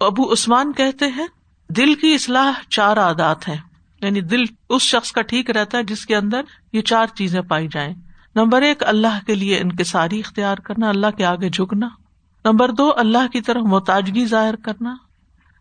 ابو 0.00 0.32
عثمان 0.32 0.72
کہتے 0.72 1.06
ہیں، 1.06 1.26
دل 1.68 1.94
کی 1.94 2.14
اصلاح 2.14 2.52
چار 2.70 2.96
عادات 2.96 3.48
ہیں۔ 3.48 3.56
یعنی 4.02 4.20
دل 4.20 4.42
اس 4.68 4.82
شخص 4.82 5.12
کا 5.12 5.22
ٹھیک 5.22 5.50
رہتا 5.50 5.78
ہے 5.78 5.82
جس 5.82 6.06
کے 6.06 6.16
اندر 6.16 6.40
یہ 6.72 6.80
چار 6.80 7.06
چیزیں 7.06 7.40
پائی 7.40 7.68
جائیں۔ 7.72 7.94
نمبر 8.34 8.62
ایک، 8.62 8.82
اللہ 8.86 9.18
کے 9.26 9.34
لیے 9.34 9.58
انکساری 9.58 10.18
اختیار 10.18 10.56
کرنا، 10.56 10.88
اللہ 10.88 11.06
کے 11.16 11.24
آگے 11.24 11.48
جھکنا۔ 11.48 11.88
نمبر 12.44 12.70
دو، 12.70 12.92
اللہ 12.96 13.26
کی 13.32 13.40
طرف 13.40 13.62
محتاجگی 13.62 14.26
ظاہر 14.26 14.56
کرنا۔ 14.56 14.96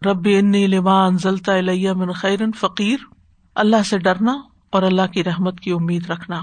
رب 0.05 0.27
انی 0.39 0.67
لمان 0.67 1.17
ضلع 1.17 1.93
من 1.93 2.12
خیرن 2.12 2.51
فقیر۔ 2.51 2.98
اللہ 3.55 3.83
سے 3.86 3.98
ڈرنا 3.98 4.41
اور 4.69 4.83
اللہ 4.83 5.07
کی 5.13 5.24
رحمت 5.24 5.59
کی 5.59 5.71
امید 5.71 6.09
رکھنا۔ 6.09 6.39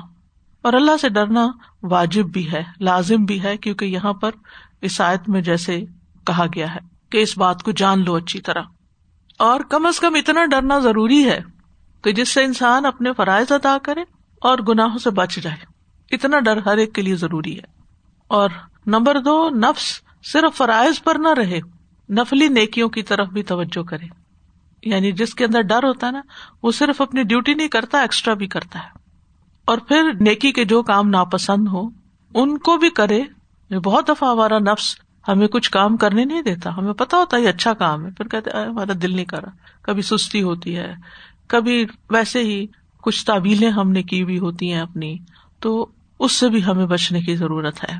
اور 0.63 0.73
اللہ 0.73 0.97
سے 1.01 1.09
ڈرنا 1.09 1.49
واجب 1.83 2.25
بھی 2.25 2.53
ہے، 2.53 2.63
لازم 2.81 3.25
بھی 3.25 3.43
ہے، 3.43 3.57
کیونکہ 3.57 3.85
یہاں 3.85 4.13
پر 4.13 4.31
عیسائیت 4.83 5.29
میں 5.29 5.41
جیسے 5.41 5.85
کہا 6.27 6.47
گیا 6.55 6.75
ہے 6.75 6.81
کہ 7.11 7.19
اس 7.19 7.39
بات 7.39 7.63
کو 7.63 7.71
جان 7.71 8.05
لو 8.05 8.15
اچھی 8.15 8.41
طرح۔ 8.41 8.63
اور 9.39 9.61
کم 9.61 9.87
از 9.87 10.01
کم 10.01 10.15
اتنا 10.15 10.47
ڈرنا 10.47 10.79
ضروری 10.79 11.31
ہے 11.31 11.41
کہ 12.03 12.13
جس 12.13 12.29
سے 12.29 12.45
انسان 12.45 12.87
اپنے 12.87 13.13
فرائض 13.13 13.53
ادا 13.53 13.77
کرے 13.83 14.01
اور 14.41 14.59
گناہوں 14.59 14.99
سے 14.99 15.11
بچ 15.11 15.37
جائے۔ 15.37 15.57
اتنا 16.11 16.41
ڈر 16.41 16.57
ہر 16.57 16.77
ایک 16.77 16.95
کے 16.95 17.03
لیے 17.03 17.17
ضروری 17.17 17.57
ہے۔ 17.57 17.83
اور 18.29 18.51
نمبر 18.87 19.21
دو، 19.21 19.51
نفس 19.51 20.06
صرف 20.33 20.57
فرائض 20.57 21.03
پر 21.03 21.15
نہ 21.19 21.29
رہے، 21.29 21.61
نفلی 22.11 22.49
نیکیوں 22.49 22.89
کی 22.89 23.03
طرف 23.03 23.29
بھی 23.29 23.43
توجہ 23.43 23.83
کرے۔ 23.83 24.07
یعنی 24.83 25.13
جس 25.13 25.35
کے 25.35 25.45
اندر 25.45 25.61
ڈر 25.61 25.85
ہوتا 25.85 26.07
ہے 26.07 26.13
نا، 26.13 26.21
وہ 26.63 26.73
صرف 26.73 27.01
اپنی 27.01 27.23
ڈیوٹی 27.23 27.55
نہیں 27.55 27.69
کرتا، 27.69 28.01
ایکسٹرا 28.01 28.35
بھی 28.35 28.47
کرتا 28.47 28.79
ہے۔ 28.79 28.89
اور 29.65 29.79
پھر 29.79 30.13
نیکی 30.21 30.53
کے 30.53 30.65
جو 30.65 30.83
کام 30.83 31.09
ناپسند 31.09 31.69
ہو، 31.69 31.89
ان 32.35 32.59
کو 32.59 32.77
بھی 32.77 32.91
کرے۔ 32.91 33.23
بہت 33.85 34.09
دفعہ 34.09 34.31
ہمارا 34.31 34.59
نفس 34.59 34.97
ہمیں 35.29 35.49
کچھ 35.49 35.71
کام 35.71 35.97
کرنے 35.97 36.25
نہیں 36.25 36.43
دیتا۔ 36.43 36.77
ہمیں 36.77 36.93
پتا 36.93 37.17
ہوتا 37.17 37.37
ہے 37.37 37.47
اچھا 37.47 37.73
کام 37.73 38.07
ہے، 38.07 38.11
پھر 38.11 38.29
کہتے 38.29 38.51
ہمارا 38.51 38.93
دل 39.03 39.17
نہیں 39.17 39.25
کر 39.25 39.43
رہا۔ 39.43 39.51
کبھی 39.83 40.03
سستی 40.03 40.43
ہوتی 40.43 40.77
ہے، 40.77 40.95
کبھی 41.47 41.87
ویسے 42.11 42.39
ہی 42.41 42.67
کچھ 43.03 43.27
تعبیلیں 43.27 43.71
ہم 43.71 43.91
نے 43.91 44.03
کی 44.03 44.25
بھی 44.25 44.39
ہوتی 44.39 44.73
ہیں 44.73 44.81
اپنی۔ 44.81 45.17
تو 45.61 45.87
اس 46.19 46.33
سے 46.33 46.49
بھی 46.49 46.65
ہمیں 46.65 46.87
بچنے 46.87 47.21
کی 47.21 47.37
ضرورت 47.37 47.85
ہے۔ 47.85 47.99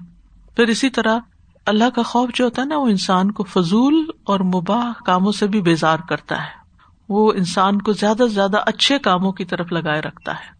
پھر 0.57 0.69
اسی 0.69 0.91
طرح 0.91 1.19
اللہ 1.67 1.91
کا 1.95 2.03
خوف 2.03 2.31
جو 2.35 2.45
ہوتا 2.45 2.63
ہے 2.63 2.67
نا، 2.67 2.77
وہ 2.77 2.87
انسان 2.87 3.31
کو 3.31 3.43
فضول 3.43 4.11
اور 4.25 4.41
مباح 4.41 4.93
کاموں 5.05 5.33
سے 5.33 5.47
بھی 5.47 5.61
بیزار 5.61 5.99
کرتا 6.09 6.43
ہے۔ 6.43 6.67
وہ 7.09 7.33
انسان 7.33 7.83
کو 7.83 7.93
زیادہ 7.93 8.17
سے 8.19 8.29
زیادہ 8.29 8.57
اچھے 8.67 8.99
کاموں 8.99 9.33
کی 9.33 9.45
طرف 9.45 9.73
لگائے 9.73 10.01
رکھتا 10.01 10.33
ہے۔ 10.33 10.57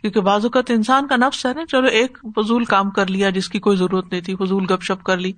کیونکہ 0.00 0.20
بعض 0.20 0.44
اوقات 0.44 0.70
انسان 0.70 1.06
کا 1.06 1.16
نفس 1.16 1.46
ہے 1.46 1.54
نا، 1.54 1.66
چلو 1.66 1.86
ایک 1.86 2.18
فضول 2.36 2.64
کام 2.64 2.90
کر 2.90 3.06
لیا 3.06 3.30
جس 3.30 3.48
کی 3.48 3.58
کوئی 3.58 3.76
ضرورت 3.76 4.12
نہیں 4.12 4.20
تھی، 4.20 4.36
فضول 4.36 4.64
گپ 4.64 4.82
شپ 4.82 5.04
کر 5.04 5.16
لی۔ 5.16 5.32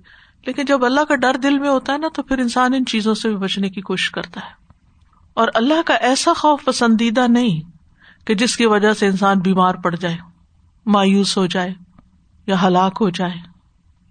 لیکن 0.45 0.65
جب 0.65 0.85
اللہ 0.85 1.01
کا 1.01 1.15
ڈر 1.15 1.37
دل 1.37 1.59
میں 1.59 1.69
ہوتا 1.69 1.93
ہے 1.93 1.97
نا، 1.97 2.07
تو 2.13 2.23
پھر 2.23 2.37
انسان 2.37 2.73
ان 2.73 2.85
چیزوں 2.85 3.13
سے 3.13 3.29
بھی 3.29 3.37
بچنے 3.37 3.69
کی 3.69 3.81
کوشش 3.81 4.11
کرتا 4.11 4.41
ہے۔ 4.41 4.63
اور 5.33 5.47
اللہ 5.53 5.81
کا 5.85 5.93
ایسا 5.93 6.33
خوف 6.33 6.63
پسندیدہ 6.65 7.27
نہیں 7.27 7.61
کہ 8.27 8.35
جس 8.35 8.57
کی 8.57 8.65
وجہ 8.65 8.93
سے 8.93 9.07
انسان 9.07 9.39
بیمار 9.39 9.75
پڑ 9.75 9.95
جائے، 9.95 10.17
مایوس 10.85 11.37
ہو 11.37 11.45
جائے 11.45 11.73
یا 12.47 12.63
ہلاک 12.63 12.97
ہو 13.01 13.09
جائے۔ 13.09 13.52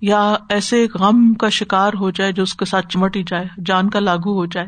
یا 0.03 0.37
ایسے 0.49 0.87
غم 0.95 1.35
کا 1.35 1.49
شکار 1.49 1.93
ہو 2.01 2.11
جائے 2.11 2.33
جو 2.33 2.43
اس 2.43 2.55
کے 2.55 2.65
ساتھ 2.65 2.89
چمٹ 2.89 3.17
ہی 3.17 3.23
جائے، 3.23 3.45
جان 3.67 3.91
کا 3.91 4.01
لاگو 4.01 4.33
ہو 4.33 4.47
جائے۔ 4.47 4.67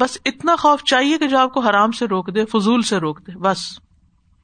بس 0.00 0.18
اتنا 0.24 0.56
خوف 0.56 0.82
چاہیے 0.82 1.18
کہ 1.18 1.26
جو 1.26 1.38
آپ 1.38 1.54
کو 1.54 1.60
حرام 1.60 1.92
سے 1.92 2.06
روک 2.06 2.34
دے، 2.34 2.44
فضول 2.44 2.82
سے 2.82 2.96
روک 2.96 3.26
دے، 3.26 3.32
بس۔ 3.32 3.78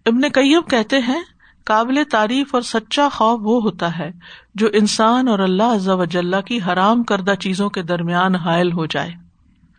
ابن 0.07 0.21
کئیم 0.21 0.61
کہتے 0.63 0.99
ہیں، 0.99 1.23
قابل 1.65 2.03
تعریف 2.11 2.55
اور 2.55 2.63
سچا 2.63 3.09
خوف 3.13 3.41
وہ 3.43 3.63
ہوتا 3.63 3.99
ہے 3.99 4.11
جو 4.55 4.69
انسان 4.73 5.29
اور 5.29 5.39
اللہ 5.39 5.89
وجاللہ 5.89 6.41
کی 6.41 6.59
حرام 6.69 7.03
کردہ 7.03 7.35
چیزوں 7.41 7.71
کے 7.71 7.83
درمیان 7.83 8.35
حائل 8.35 8.73
ہو 8.73 8.87
جائے۔ 8.87 9.13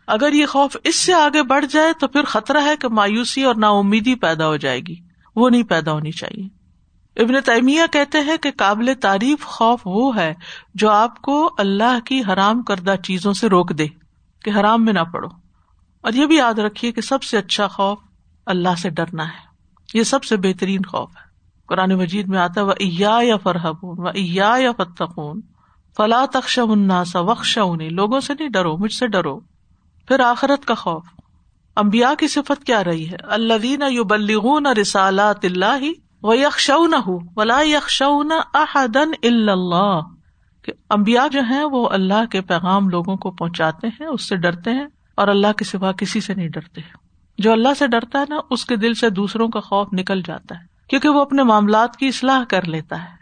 اگر 0.06 0.32
یہ 0.32 0.46
خوف 0.46 0.76
اس 0.84 0.96
سے 0.96 1.12
آگے 1.12 1.42
بڑھ 1.42 1.64
جائے 1.70 1.92
تو 2.00 2.08
پھر 2.08 2.24
خطرہ 2.24 2.62
ہے 2.64 2.76
کہ 2.76 2.88
مایوسی 2.88 3.42
اور 3.42 3.54
نا 3.54 3.68
امیدی 3.68 4.14
پیدا 4.14 4.46
ہو 4.46 4.56
جائے 4.56 4.80
گی۔ 4.80 4.94
وہ 5.36 5.50
نہیں 5.50 5.62
پیدا 5.62 5.92
ہونی 5.92 6.10
چاہیے۔ 6.10 6.55
ابن 7.16 7.40
تیمیہ 7.44 7.82
کہتے 7.92 8.20
ہیں 8.20 8.36
کہ 8.36 8.50
قابل 8.56 8.92
تعریف 9.00 9.44
خوف 9.44 9.80
وہ 9.84 10.16
ہے 10.16 10.34
جو 10.74 10.90
آپ 10.90 11.22
کو 11.22 11.54
اللہ 11.58 12.00
کی 12.04 12.20
حرام 12.20 12.62
کردہ 12.62 12.94
چیزوں 13.04 13.32
سے 13.32 13.48
روک 13.48 13.78
دے 13.78 13.86
کہ 14.44 14.50
حرام 14.60 14.84
میں 14.84 14.92
نہ 14.92 15.00
پڑو۔ 15.00 15.28
اور 16.00 16.12
یہ 16.12 16.26
بھی 16.26 16.36
یاد 16.36 16.54
رکھیے 16.54 16.92
کہ 16.92 17.00
سب 17.00 17.22
سے 17.22 17.38
اچھا 17.38 17.66
خوف 17.66 17.98
اللہ 18.46 18.74
سے 18.78 18.90
ڈرنا 18.90 19.24
ہے۔ 19.24 19.46
یہ 19.94 20.02
سب 20.02 20.24
سے 20.24 20.36
بہترین 20.36 20.82
خوف 20.82 21.10
ہے۔ 21.10 21.26
قرآن 21.68 21.94
مجید 21.94 22.28
میں 22.28 22.38
آتا 22.38 22.62
وہ 22.62 22.72
یا 22.80 23.36
فرحبون 23.36 23.98
و 23.98 24.08
ایا 24.08 24.54
یا 24.58 24.72
فتقون 24.72 25.40
فلا 25.96 26.24
تخش 26.32 26.58
اناسا 26.58 27.20
وقش 27.20 27.58
لوگوں 27.90 28.20
سے 28.20 28.34
نہیں 28.38 28.48
ڈرو، 28.48 28.76
مجھ 28.76 28.92
سے 28.92 29.06
ڈرو۔ 29.06 29.40
پھر 30.08 30.20
آخرت 30.20 30.64
کا 30.64 30.74
خوف۔ 30.74 31.06
امبیا 31.76 32.14
کی 32.18 32.28
صفت 32.28 32.64
کیا 32.64 32.84
رہی 32.84 33.10
ہے؟ 33.10 33.16
اللہ 33.22 33.54
دین 33.62 33.82
یو 33.90 34.04
بلغون 34.04 34.66
رسالات 34.66 35.44
اللہ 35.44 36.05
و 36.26 36.34
یکشو 36.34 36.86
نہ 36.86 36.96
ولا 37.36 37.60
یکشو 37.60 38.22
نہ 38.22 38.34
احدن 38.54 39.10
اللہ 39.22 40.00
کہ 40.62 40.72
امبیا 40.90 41.26
جو 41.26 41.40
ہیں 41.40 41.64
وہ 41.64 41.88
اللہ 41.88 42.26
کے 42.26 42.40
پیغام 42.40 42.88
لوگوں 42.88 43.16
کو 43.16 43.30
پہنچاتے 43.30 43.86
ہیں، 43.86 44.06
اس 44.06 44.28
سے 44.28 44.36
ڈرتے 44.36 44.70
ہیں 44.70 44.86
اور 45.14 45.28
اللہ 45.28 45.52
کے 45.52 45.64
سوا 45.64 45.92
کسی 45.92 46.20
سے 46.20 46.34
نہیں 46.34 46.48
ڈرتے۔ 46.48 46.80
جو 47.38 47.52
اللہ 47.52 47.68
سے 47.78 47.86
ڈرتا 47.86 48.18
ہے 48.18 48.24
نا، 48.28 48.36
اس 48.50 48.64
کے 48.64 48.76
دل 48.76 48.94
سے 48.94 49.10
دوسروں 49.10 49.48
کا 49.48 49.60
خوف 49.60 49.88
نکل 49.92 50.22
جاتا 50.22 50.54
ہے، 50.58 50.64
کیونکہ 50.88 51.08
وہ 51.08 51.20
اپنے 51.20 51.42
معاملات 51.42 51.96
کی 51.96 52.08
اصلاح 52.08 52.44
کر 52.44 52.64
لیتا 52.64 53.02
ہے۔ 53.02 53.16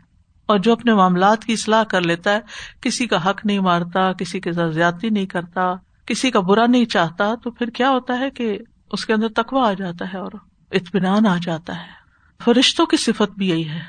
اور 0.46 0.58
جو 0.58 0.72
اپنے 0.72 0.94
معاملات 0.94 1.44
کی 1.44 1.52
اصلاح 1.52 1.82
کر 1.82 2.00
لیتا 2.00 2.32
ہے، 2.32 2.40
کسی 2.80 3.06
کا 3.06 3.30
حق 3.30 3.46
نہیں 3.46 3.58
مارتا، 3.58 4.12
کسی 4.12 4.40
کے 4.40 4.52
ساتھ 4.52 4.74
زیادتی 4.74 5.08
نہیں 5.08 5.26
کرتا، 5.26 5.74
کسی 6.06 6.30
کا 6.30 6.40
برا 6.40 6.66
نہیں 6.66 6.84
چاہتا، 6.84 7.34
تو 7.42 7.50
پھر 7.50 7.70
کیا 7.70 7.90
ہوتا 7.90 8.18
ہے 8.18 8.30
کہ 8.30 8.58
اس 8.92 9.06
کے 9.06 9.12
اندر 9.12 9.28
تقوا 9.28 9.68
آ 9.68 9.72
جاتا 9.72 10.12
ہے 10.12 10.18
اور 10.18 10.30
اطمینان 10.72 11.26
آ 11.26 11.36
جاتا 11.42 11.76
ہے۔ 11.76 12.03
فرشتوں 12.42 12.86
کی 12.86 12.96
صفت 12.96 13.38
بھی 13.38 13.48
یہی 13.48 13.68
ہے 13.68 13.80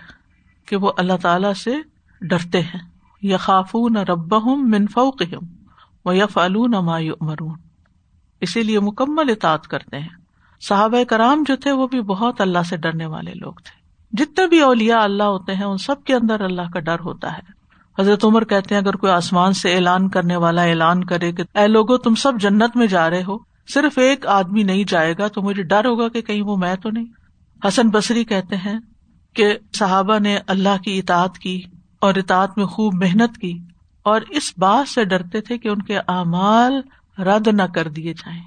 کہ 0.66 0.76
وہ 0.76 0.92
اللہ 0.98 1.14
تعالی 1.22 1.54
سے 1.54 1.76
ڈرتے 2.22 2.62
ہیں۔ 2.62 2.80
یا 3.22 3.38
خافون 3.38 3.98
رب 3.98 4.46
ہوں 4.46 4.56
منفوق 4.56 5.22
ہوں 5.22 6.14
یا 6.14 6.26
اسی 8.42 8.64
لیے 8.64 8.80
مکمل 8.80 9.30
اطاعت 9.30 9.68
کرتے 9.68 10.00
ہیں۔ 10.00 10.10
صحابۂ 10.62 11.02
کرام 11.10 11.44
جو 11.48 11.56
تھے 11.56 11.72
وہ 11.72 11.88
بھی 11.88 12.02
بہت 12.02 12.42
اللہ 12.42 12.64
سے 12.70 12.78
ڈرنے 12.78 13.06
والے 13.06 13.32
لوگ 13.36 13.54
تھے۔ 13.54 13.86
جتنے 14.12 14.48
بھی 14.48 14.62
اولیا 14.62 15.04
اللہ 15.04 15.24
ہوتے 15.24 15.56
ہیں 15.56 15.64
ان 15.64 15.78
سب 15.78 16.04
کے 16.04 16.14
اندر 16.14 16.42
اللہ 16.42 16.62
کا 16.74 16.80
ڈر 16.80 17.00
ہوتا 17.00 17.34
ہے۔ 17.34 17.56
حضرت 18.02 18.26
عمر 18.26 18.44
کہتے 18.44 18.76
ہیں، 18.76 18.82
اگر 18.82 18.96
کوئی 18.96 19.12
آسمان 19.12 19.54
سے 19.54 19.76
اعلان 19.76 20.10
کرنے 20.10 20.36
والا 20.36 20.62
اعلان 20.64 21.04
کرے 21.04 21.32
کہ 21.32 21.44
اے 21.58 21.68
لوگو، 21.68 21.98
تم 21.98 22.16
سب 22.16 22.34
جنت 22.40 22.78
میں 22.78 22.88
جا 22.88 23.10
رہے 23.10 23.24
ہو، 23.28 23.38
صرف 23.74 23.98
ایک 23.98 24.28
آدمی 24.28 24.64
نہیں 24.64 24.84
جائے 24.84 25.14
گا 25.20 25.28
تو 25.28 25.42
مجھے 25.42 25.64
ڈر 25.64 25.86
ہوگا 25.86 26.08
کہ 26.08 26.22
کہیں 26.22 26.42
وہ 26.42 26.58
میں 26.58 26.76
تو 26.76 26.90
نہیں۔ 26.90 27.06
حسن 27.68 27.90
بصری 27.90 28.24
کہتے 28.24 28.56
ہیں 28.56 28.80
کہ 29.36 29.58
صحابہ 29.74 30.20
نے 30.20 30.38
اللہ 30.48 30.82
کی 30.84 31.00
اطاعت 31.00 31.40
کی 31.40 31.62
اور 32.02 32.16
اطاعت 32.16 32.58
میں 32.58 32.66
خوب 32.66 32.94
محنت 32.94 33.38
کی 33.38 33.60
اور 34.06 34.22
اس 34.30 34.54
بات 34.58 34.90
سے 34.90 35.06
ڈرتے 35.06 35.42
تھے 35.42 35.58
کہ 35.58 35.68
ان 35.68 35.82
کے 35.82 35.98
اعمال 35.98 36.82
رد 37.22 37.48
نہ 37.48 37.64
کر 37.64 37.88
دیے 37.88 38.14
جائیں، 38.14 38.42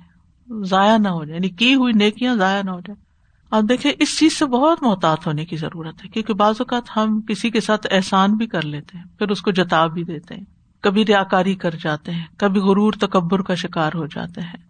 ضائع 0.64 0.96
نہ 0.96 1.08
ہو 1.08 1.24
جائے 1.24 1.36
یعنی 1.36 1.48
کی 1.48 1.74
ہوئی 1.74 1.92
نیکیاں 1.92 2.34
ضائع 2.34 2.62
نہ 2.62 2.70
ہو 2.70 2.80
جائے 2.80 3.08
آپ 3.50 3.62
دیکھیں، 3.68 3.92
اس 3.98 4.18
چیز 4.18 4.38
سے 4.38 4.46
بہت 4.46 4.82
محتاط 4.82 5.26
ہونے 5.26 5.44
کی 5.44 5.56
ضرورت 5.56 6.04
ہے، 6.04 6.08
کیونکہ 6.08 6.34
بعض 6.34 6.54
اوقات 6.58 6.96
ہم 6.96 7.20
کسی 7.20 7.50
کے 7.50 7.60
ساتھ 7.60 7.86
احسان 7.90 8.34
بھی 8.34 8.46
کر 8.46 8.62
لیتے 8.62 8.98
ہیں، 8.98 9.04
پھر 9.18 9.30
اس 9.30 9.40
کو 9.42 9.50
جتا 9.50 9.86
بھی 9.86 10.04
دیتے 10.04 10.34
ہیں۔ 10.34 10.44
کبھی 10.80 11.04
ریا 11.04 11.22
کاری 11.22 11.54
کر 11.54 11.74
جاتے 11.82 12.12
ہیں، 12.12 12.26
کبھی 12.36 12.60
غرور 12.60 12.92
تکبر 12.92 13.42
کا 13.42 13.54
شکار 13.54 13.92
ہو 13.94 14.06
جاتے 14.06 14.40
ہیں، 14.40 14.62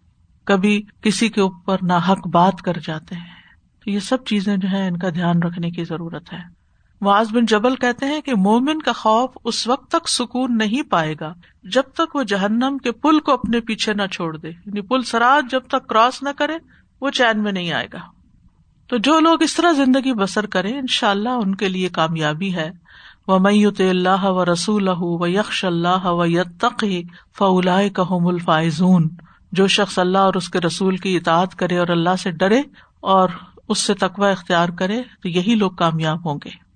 کبھی 0.43 0.81
کسی 1.01 1.29
کے 1.29 1.41
اوپر 1.41 1.77
نہ 1.81 1.93
حق 1.93 2.27
بات 2.27 2.61
کر 2.61 2.77
جاتے 2.83 3.15
ہیں۔ 3.15 3.38
تو 3.89 3.93
یہ 3.93 3.99
سب 3.99 4.25
چیزیں 4.25 4.57
جو 4.57 4.67
ہے 4.71 4.87
ان 4.87 4.97
کا 4.97 5.09
دھیان 5.09 5.43
رکھنے 5.43 5.71
کی 5.71 5.83
ضرورت 5.83 6.33
ہے۔ 6.33 6.37
معاذ 7.01 7.31
بن 7.31 7.45
جبل 7.45 7.75
کہتے 7.75 8.05
ہیں 8.05 8.21
کہ 8.21 8.35
مومن 8.35 8.81
کا 8.81 8.91
خوف 8.91 9.29
اس 9.43 9.67
وقت 9.67 9.91
تک 9.91 10.09
سکون 10.09 10.57
نہیں 10.57 10.81
پائے 10.81 11.15
گا 11.19 11.33
جب 11.63 11.81
تک 11.93 12.15
وہ 12.15 12.23
جہنم 12.23 12.77
کے 12.83 12.91
پل 12.91 13.19
کو 13.19 13.33
اپنے 13.33 13.59
پیچھے 13.59 13.93
نہ 13.93 14.01
چھوڑ 14.11 14.37
دے۔ 14.37 14.49
یعنی 14.49 14.81
پل 14.81 15.01
سراج 15.01 15.51
جب 15.51 15.59
تک 15.67 15.87
کراس 15.87 16.23
نہ 16.23 16.29
کرے، 16.37 16.53
وہ 17.01 17.09
چین 17.09 17.43
میں 17.43 17.51
نہیں 17.51 17.71
آئے 17.71 17.87
گا۔ 17.93 17.99
تو 18.87 18.97
جو 18.97 19.19
لوگ 19.19 19.43
اس 19.43 19.55
طرح 19.55 19.71
زندگی 19.71 20.13
بسر 20.13 20.45
کرے 20.45 20.79
ان 20.79 20.87
شاء 20.89 21.09
اللہ 21.09 21.29
ان 21.29 21.55
کے 21.55 21.69
لیے 21.69 21.89
کامیابی 21.89 22.55
ہے۔ 22.55 22.71
وہ 23.27 23.39
میت 23.39 23.81
اللہ 23.81 24.23
و 24.23 24.45
رسول 24.45 24.89
و 24.91 25.27
یکش 25.27 25.65
اللہ 25.65 26.05
و 26.05 26.25
یتق 26.25 26.85
فلا 27.37 27.87
کہ 27.87 28.01
الفائزون۔ 28.09 29.09
جو 29.51 29.67
شخص 29.67 29.99
اللہ 29.99 30.17
اور 30.17 30.33
اس 30.33 30.49
کے 30.49 30.59
رسول 30.59 30.97
کی 30.97 31.17
اطاعت 31.17 31.55
کرے 31.55 31.77
اور 31.77 31.87
اللہ 31.87 32.15
سے 32.23 32.31
ڈرے 32.31 32.61
اور 32.99 33.29
اس 33.69 33.79
سے 33.79 33.93
تقوی 33.93 34.31
اختیار 34.31 34.69
کرے 34.69 35.01
تو 35.21 35.29
یہی 35.29 35.55
لوگ 35.55 35.71
کامیاب 35.71 36.29
ہوں 36.29 36.39
گے۔ 36.45 36.69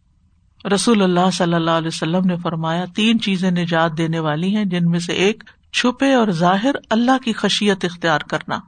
رسول 0.70 1.02
اللہ 1.02 1.32
صلی 1.34 1.54
اللہ 1.54 1.72
علیہ 1.72 1.88
وسلم 1.88 2.26
نے 2.26 2.36
فرمایا، 2.36 2.86
تین 2.96 3.20
چیزیں 3.20 3.52
نجات 3.52 3.98
دینے 3.98 4.20
والی 4.20 4.56
ہیں، 4.56 4.66
جن 4.66 4.86
میں 4.86 5.00
سے 5.00 5.14
ایک، 5.14 5.44
چھپے 5.74 6.14
اور 6.14 6.28
ظاہر 6.28 6.72
اللہ 6.90 7.18
کی 7.26 7.34
خشیت 7.34 7.86
اختیار 7.86 8.20
کرنا۔ 8.20 8.60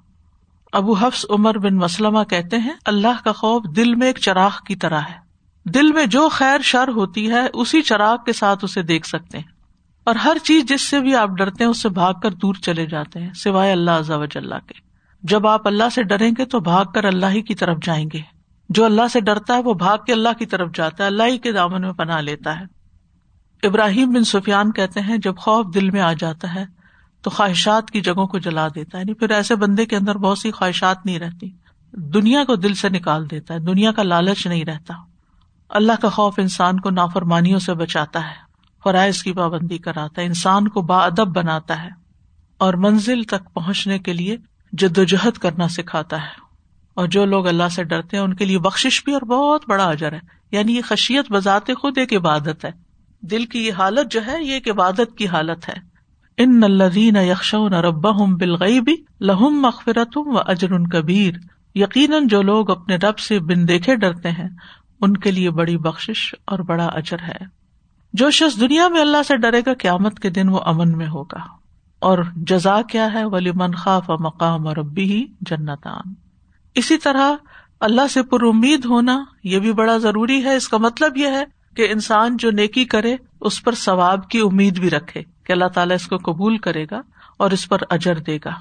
ابو 0.74 0.94
حفظ 0.94 1.26
عمر 1.30 1.58
بن 1.58 1.76
مسلمہ 1.76 2.24
کہتے 2.24 2.58
ہیں، 2.58 2.74
اللہ 2.86 3.24
کا 3.24 3.32
خوف 3.32 3.64
دل 3.76 3.96
میں 3.96 4.08
ایک 4.08 4.18
چراغ 4.18 4.52
کی 4.68 4.76
طرح 4.76 5.00
ہے۔ 5.00 5.26
دل 5.66 5.92
میں 5.92 6.06
جو 6.06 6.30
خیر 6.30 6.62
شر 6.62 6.88
ہوتی 6.88 7.32
ہے، 7.32 7.48
اسی 7.54 7.82
چراغ 7.82 8.18
کے 8.26 8.34
ساتھ 8.34 8.66
اسے 8.66 8.82
دیکھ 8.82 9.08
سکتے 9.08 9.38
ہیں۔ 9.38 9.48
اور 10.04 10.16
ہر 10.16 10.38
چیز 10.44 10.66
جس 10.66 10.82
سے 10.82 11.00
بھی 11.00 11.16
آپ 11.16 11.30
ڈرتے 11.30 11.64
ہیں، 11.64 11.72
اس 11.72 11.82
سے 11.82 11.90
بھاگ 11.90 12.14
کر 12.14 12.32
دور 12.32 12.54
چلے 12.54 12.86
جاتے 12.86 13.20
ہیں، 13.20 13.34
سوائے 13.34 13.72
اللہ 13.72 13.92
اللہ 13.92 14.68
کے۔ 14.68 14.85
جب 15.30 15.48
آپ 15.48 15.68
اللہ 15.68 15.90
سے 15.96 16.04
ڈریں 16.04 16.32
گے 16.38 16.46
تو 16.46 16.60
بھاگ 16.60 16.86
کر 16.86 17.04
اللہ 17.04 17.26
ہی 17.26 17.42
کی 17.42 17.56
طرف 17.56 17.78
جائیں 17.84 18.06
گے۔ 18.14 18.22
جو 18.70 18.86
اللہ 18.86 19.08
سے 19.14 19.20
ڈرتا 19.20 19.54
ہے 19.54 19.60
وہ 19.60 19.74
بھاگ 19.74 19.98
کے 19.98 20.14
اللہ 20.14 20.30
کی 20.40 20.46
طرف 20.46 20.70
جاتا 20.74 21.04
ہے، 21.04 21.08
اللہ 21.08 21.24
ہی 21.24 21.38
کے 21.38 21.52
دامن 21.52 21.82
میں 21.82 21.92
پناہ 21.92 22.22
لیتا 22.22 22.60
ہے۔ 22.60 22.66
ابراہیم 23.68 24.12
بن 24.12 24.24
سفیان 24.24 24.72
کہتے 24.72 25.00
ہیں، 25.02 25.18
جب 25.18 25.38
خوف 25.38 25.66
دل 25.74 25.90
میں 25.90 26.02
آ 26.02 26.14
جاتا 26.14 26.56
ہے 26.56 26.66
تو 27.22 27.30
خواہشات 27.30 27.92
کی 27.92 28.02
جگہوں 28.02 28.28
کو 28.28 28.40
جلا 28.40 28.68
دیتا 28.68 28.98
ہے۔ 28.98 29.02
یعنی 29.02 29.14
پھر 29.14 29.30
ایسے 29.30 29.56
بندے 29.56 29.86
کے 29.86 29.96
اندر 29.96 30.18
بہت 30.18 30.38
سی 30.38 30.52
خواہشات 30.52 31.06
نہیں 31.06 31.20
رہتی۔ 31.20 31.50
دنیا 31.92 32.44
کو 32.44 32.56
دل 32.56 32.74
سے 32.74 32.90
نکال 32.90 33.32
دیتا 33.32 33.54
ہے، 33.54 33.60
دنیا 33.60 33.92
کا 33.92 34.04
لالچ 34.04 34.48
نہیں 34.48 34.66
رہتا۔ 34.66 34.94
اللہ 35.70 35.92
کا 36.02 36.10
خوف 36.10 36.34
انسان 36.38 36.80
کو 36.80 36.90
نافرمانیوں 36.90 37.60
سے 37.60 37.74
بچاتا 37.74 38.28
ہے، 38.28 38.36
فرائض 38.84 39.24
کی 39.24 39.34
پابندی 39.34 39.78
کراتا 39.78 40.22
ہے، 40.22 40.28
انسان 40.28 40.68
کو 40.68 40.82
با 40.82 40.98
ادب 40.98 41.36
بناتا 41.36 41.84
ہے۔ 41.84 41.90
اور 42.58 42.74
منزل 42.74 43.24
تک 43.24 43.54
پہنچنے 43.54 44.00
کے 44.00 44.14
لیے 44.14 44.38
جدوجہد 44.78 45.38
کرنا 45.38 45.68
سکھاتا 45.68 46.22
ہے۔ 46.22 46.46
اور 46.94 47.08
جو 47.08 47.26
لوگ 47.26 47.48
اللہ 47.48 47.70
سے 47.72 47.84
ڈرتے 47.84 48.18
ہیں، 48.18 48.24
ان 48.24 48.34
کے 48.34 48.46
لیے 48.46 48.60
بخش 48.60 49.04
بھی 49.06 49.14
اور 49.14 49.22
بہت 49.22 49.64
بڑا 49.68 49.84
اجر 49.84 50.12
ہے۔ 50.12 50.20
یعنی 50.52 50.76
یہ 50.76 50.82
خشیت 50.82 51.32
بذات 51.32 51.68
خود 51.68 51.98
ایک 51.98 52.14
عبادت 52.14 52.66
ہے۔ 52.66 52.72
دل 53.22 53.46
کی 53.46 53.68
یہ 53.68 53.74
حالت 53.74 54.12
جو 54.12 54.20
ہے، 54.28 54.44
یہ 54.44 54.54
ایک 54.54 54.70
عبادت 54.70 55.18
کی 55.18 55.28
حالت 55.28 55.70
ہے۔ 55.70 55.74
ان 56.38 56.64
الذین 56.64 57.16
یکشون 57.16 57.74
ربهم 57.74 58.36
بالغیب 58.36 58.90
لہم 59.20 59.62
مغفرت 59.62 60.18
و 60.18 60.40
اجر 60.40 60.78
کبیر۔ 60.92 61.34
یقیناً 61.76 62.28
جو 62.28 62.42
لوگ 62.42 62.72
اپنے 62.72 62.96
رب 62.96 63.20
سے 63.20 63.40
بن 63.40 63.68
دیکھے 63.68 63.96
ڈرتے 63.96 64.32
ہیں، 64.32 64.50
ان 65.02 65.18
کے 65.18 65.32
لیے 65.32 65.50
بڑی 65.50 65.78
بخش 65.78 66.36
اور 66.46 66.60
بڑا 66.60 66.86
اجر 66.86 67.18
ہے۔ 67.22 67.46
جو 68.14 68.32
شخص 68.32 68.60
دنیا 68.60 68.88
میں 68.88 69.02
اللہ 69.02 69.24
سے 69.28 69.38
ڈرے 69.38 69.62
گا، 69.66 69.74
قیامت 69.80 70.20
کے 70.20 70.30
دن 70.30 70.50
وہ 70.50 70.60
امن 70.66 70.98
میں 70.98 71.08
ہوگا۔ 71.08 71.65
اور 72.06 72.20
جزا 72.36 72.82
کیا 72.82 73.14
ہے 73.14 73.26
ولی 73.26 73.52
خاف 73.78 74.10
مقام 74.10 74.68
اور 74.68 74.78
ربی 74.78 75.04
ہی 75.04 75.26
جنتان۔ 75.42 76.14
اسی 76.76 76.98
طرح 76.98 77.34
اللہ 77.80 78.08
سے 78.08 78.24
پر 78.24 78.44
امید 78.44 78.86
ہونا 78.86 79.24
یہ 79.44 79.60
بھی 79.60 79.74
بڑا 79.74 79.98
ضروری 79.98 80.44
ہے۔ 80.44 80.56
اس 80.56 80.70
کا 80.70 80.78
مطلب 80.78 81.18
یہ 81.18 81.28
ہے 81.28 81.44
کہ 81.76 81.88
انسان 81.92 82.38
جو 82.38 82.52
نیکی 82.52 82.86
کرے، 82.86 83.16
اس 83.42 83.64
پر 83.64 83.76
ثواب 83.76 84.30
کی 84.30 84.40
امید 84.40 84.80
بھی 84.80 84.90
رکھے 84.90 85.24
کہ 85.44 85.52
اللہ 85.52 85.66
تعالیٰ 85.66 85.96
اس 85.96 86.08
کو 86.08 86.18
قبول 86.18 86.58
کرے 86.58 86.86
گا 86.92 87.02
اور 87.38 87.52
اس 87.52 87.70
پر 87.70 87.78
اجر 87.90 88.16
دے 88.16 88.38
گا۔ 88.46 88.52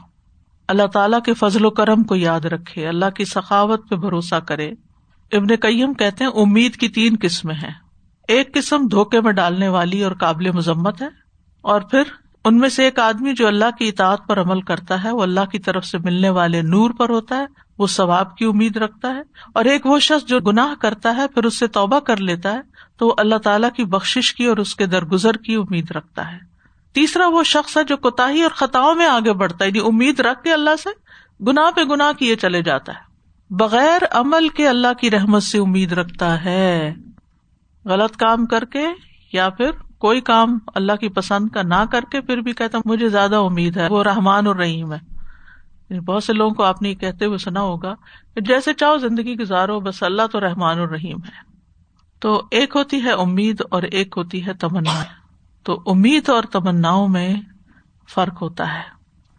اللہ 0.69 0.87
تعالیٰ 0.87 1.21
کے 1.23 1.35
فضل 1.35 1.65
و 1.65 1.71
کرم 1.71 2.03
کو 2.03 2.17
یاد 2.17 2.41
رکھے، 2.41 2.89
اللہ 2.89 3.11
کی 3.11 3.25
سخاوت 3.25 3.91
پہ 3.91 3.97
بھروسہ 3.97 4.35
کرے۔ 4.35 4.71
ابن 5.33 5.57
کئیم 5.57 5.95
کہتے 5.95 6.25
ہیں، 6.25 6.31
امید 6.31 6.77
کی 6.77 6.89
تین 6.89 7.17
قسمیں 7.21 7.55
ہیں۔ 7.55 7.75
ایک 8.29 8.55
قسم 8.55 8.87
دھوکے 8.87 9.21
میں 9.21 9.33
ڈالنے 9.33 9.69
والی 9.69 10.05
اور 10.05 10.13
قابل 10.13 10.51
مذمت 10.51 11.03
ہے 11.03 11.09
اور 11.61 11.81
پھر 11.81 12.03
ان 12.45 12.59
میں 12.59 12.69
سے 12.69 12.85
ایک 12.85 12.99
آدمی 12.99 13.33
جو 13.33 13.47
اللہ 13.47 13.65
کی 13.79 13.89
اطاعت 13.89 14.27
پر 14.27 14.41
عمل 14.41 14.61
کرتا 14.61 15.05
ہے، 15.05 15.11
وہ 15.11 15.23
اللہ 15.23 15.45
کی 15.53 15.59
طرف 15.59 15.85
سے 15.85 15.99
ملنے 15.99 16.29
والے 16.29 16.63
نور 16.63 16.91
پر 16.91 17.09
ہوتا 17.09 17.37
ہے، 17.37 17.47
وہ 17.79 17.87
ثواب 17.87 18.37
کی 18.37 18.45
امید 18.45 18.77
رکھتا 18.77 19.15
ہے، 19.15 19.23
اور 19.55 19.65
ایک 19.65 19.87
وہ 19.87 19.99
شخص 19.99 20.27
جو 20.27 20.41
گناہ 20.41 20.75
کرتا 20.81 21.17
ہے، 21.17 21.29
پھر 21.29 21.45
اس 21.45 21.59
سے 21.59 21.67
توبہ 21.67 22.01
کر 22.01 22.17
لیتا 22.17 22.53
ہے، 22.53 22.61
تو 22.97 23.07
وہ 23.07 23.15
اللہ 23.19 23.35
تعالیٰ 23.35 23.71
کی 23.71 23.85
بخش 23.85 24.35
کی 24.35 24.45
اور 24.45 24.57
اس 24.57 24.75
کے 24.75 24.87
درگزر 24.87 25.37
کی 25.37 25.55
امید 25.55 25.91
رکھتا 25.91 26.33
ہے۔ 26.33 26.39
تیسرا 26.93 27.27
وہ 27.27 27.43
شخص 27.43 27.77
ہے 27.77 27.85
جو 27.85 27.97
کوتا 27.97 28.25
اور 28.25 28.51
خطاؤں 28.51 28.95
میں 28.95 29.07
آگے 29.07 29.33
بڑھتا 29.33 29.65
ہے 29.65 29.69
یعنی 29.69 29.89
امید 29.89 30.21
رکھ 30.21 30.43
کے 30.43 30.53
اللہ 30.53 30.77
سے 30.83 30.91
گنا 31.45 31.71
پہ 31.77 31.85
گنا 31.85 32.13
کیے 32.19 32.37
چلے 32.37 32.63
جاتا 32.63 32.93
ہے۔ 32.93 33.15
بغیر 33.51 34.03
عمل 34.11 34.49
کے 34.49 34.69
اللہ 34.69 34.93
کی 35.01 35.11
رحمت 35.11 35.43
سے 35.43 35.59
امید 35.59 35.93
رکھتا 35.93 36.45
ہے۔ 36.45 36.95
غلط 37.85 38.17
کام 38.17 38.47
کر 38.47 38.65
کے 38.65 38.87
یا 39.33 39.49
پھر 39.49 39.71
کوئی 40.05 40.21
کام 40.21 40.59
اللہ 40.75 40.93
کی 40.93 41.09
پسند 41.09 41.49
کا 41.49 41.63
نہ 41.63 41.85
کر 41.91 42.01
کے 42.11 42.21
پھر 42.21 42.37
بھی 42.37 42.53
کہتا 42.53 42.79
مجھے 42.85 43.09
زیادہ 43.09 43.37
امید 43.37 43.77
ہے، 43.77 43.89
وہ 43.89 44.03
رحمان 44.03 44.47
اور 44.47 44.57
رحیم 44.57 44.93
ہے 44.93 44.99
یعنی 45.91 46.01
بہت 46.01 46.25
سے 46.25 46.33
لوگوں 46.33 46.55
کو 46.55 46.63
آپ 46.63 46.83
نے 46.83 46.95
کہتے 46.95 47.25
ہوئے 47.25 47.39
سنا 47.39 47.61
ہوگا 47.61 47.95
کہ 48.35 48.41
جیسے 48.41 48.73
چاہو 48.73 48.97
زندگی 48.97 49.35
گزارو، 49.35 49.81
بس 49.81 50.03
اللہ 50.03 50.23
تو 50.33 50.41
رحمان 50.41 50.79
اور 50.79 50.89
رحیم 50.89 51.17
ہے۔ 51.17 51.51
تو 52.21 52.43
ایک 52.51 52.77
ہوتی 52.77 53.03
ہے 53.03 53.11
امید 53.11 53.63
اور 53.71 53.83
ایک 53.83 54.15
ہوتی 54.17 54.47
ہے 54.47 54.53
تمنا۔ 54.53 55.05
تو 55.63 55.83
امید 55.87 56.29
اور 56.29 56.43
تمنا 56.43 57.07
میں 57.07 57.35
فرق 58.15 58.43
ہوتا 58.43 58.75
ہے۔ 58.75 58.83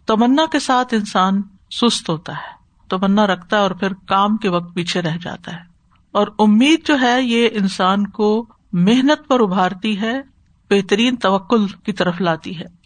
تمنا 0.05 0.45
کے 0.51 0.59
ساتھ 0.59 0.93
انسان 0.93 1.41
سست 1.71 2.09
ہوتا 2.09 2.33
ہے۔ 2.33 2.53
تمنا 2.89 3.27
رکھتا 3.27 3.57
ہے 3.57 3.61
اور 3.61 3.71
پھر 3.71 3.93
کام 3.93 4.37
کے 4.37 4.49
وقت 4.49 4.75
پیچھے 4.75 5.01
رہ 5.01 5.17
جاتا 5.21 5.53
ہے۔ 5.53 5.61
اور 6.11 6.27
امید 6.39 6.87
جو 6.87 6.99
ہے، 7.01 7.21
یہ 7.21 7.49
انسان 7.51 8.07
کو 8.07 8.45
محنت 8.73 9.27
پر 9.27 9.39
ابھارتی 9.39 10.01
ہے 10.01 10.34
بہترین 10.69 11.15
توکل 11.15 11.67
کی 11.67 11.91
طرف 11.91 12.21
لاتی 12.21 12.59
ہے۔ 12.59 12.85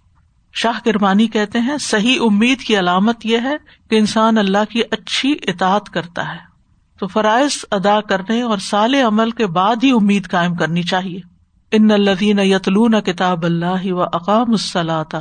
شاہ 0.53 0.79
کرمانی 0.85 1.27
کہتے 1.27 1.59
ہیں، 1.59 1.77
صحیح 1.77 2.19
امید 2.21 2.59
کی 2.59 2.79
علامت 2.79 3.25
یہ 3.25 3.37
ہے 3.43 3.57
کہ 3.89 3.95
انسان 3.95 4.37
اللہ 4.37 4.65
کی 4.69 4.81
اچھی 4.91 5.35
اطاعت 5.47 5.89
کرتا 5.89 6.31
ہے۔ 6.31 6.49
تو 6.99 7.07
فرائض 7.07 7.65
ادا 7.71 8.01
کرنے 8.01 8.41
اور 8.41 8.57
سال 8.57 8.95
عمل 8.95 9.31
کے 9.31 9.47
بعد 9.47 9.75
ہی 9.83 9.91
امید 9.91 10.29
قائم 10.29 10.55
کرنی 10.55 10.83
چاہیے۔ 10.83 11.19
ان 11.71 11.91
الدین 11.91 12.39
یتلون 12.39 13.01
کتاب 13.01 13.45
اللہ 13.45 13.93
و 13.93 14.01
اقام 14.01 14.51
الصلاۃ 14.51 15.15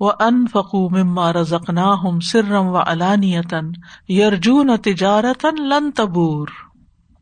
و 0.00 0.10
ان 0.10 0.46
فقو 0.46 0.90
مما 0.90 1.32
رزقنا 1.32 1.94
ہم 1.94 2.20
سرم 2.20 2.66
و 2.66 2.76
علانیتن 2.76 3.70
یرجون 4.08 4.76
تجارت 4.76 5.46
لن 5.58 5.90
تبور۔ 5.90 6.48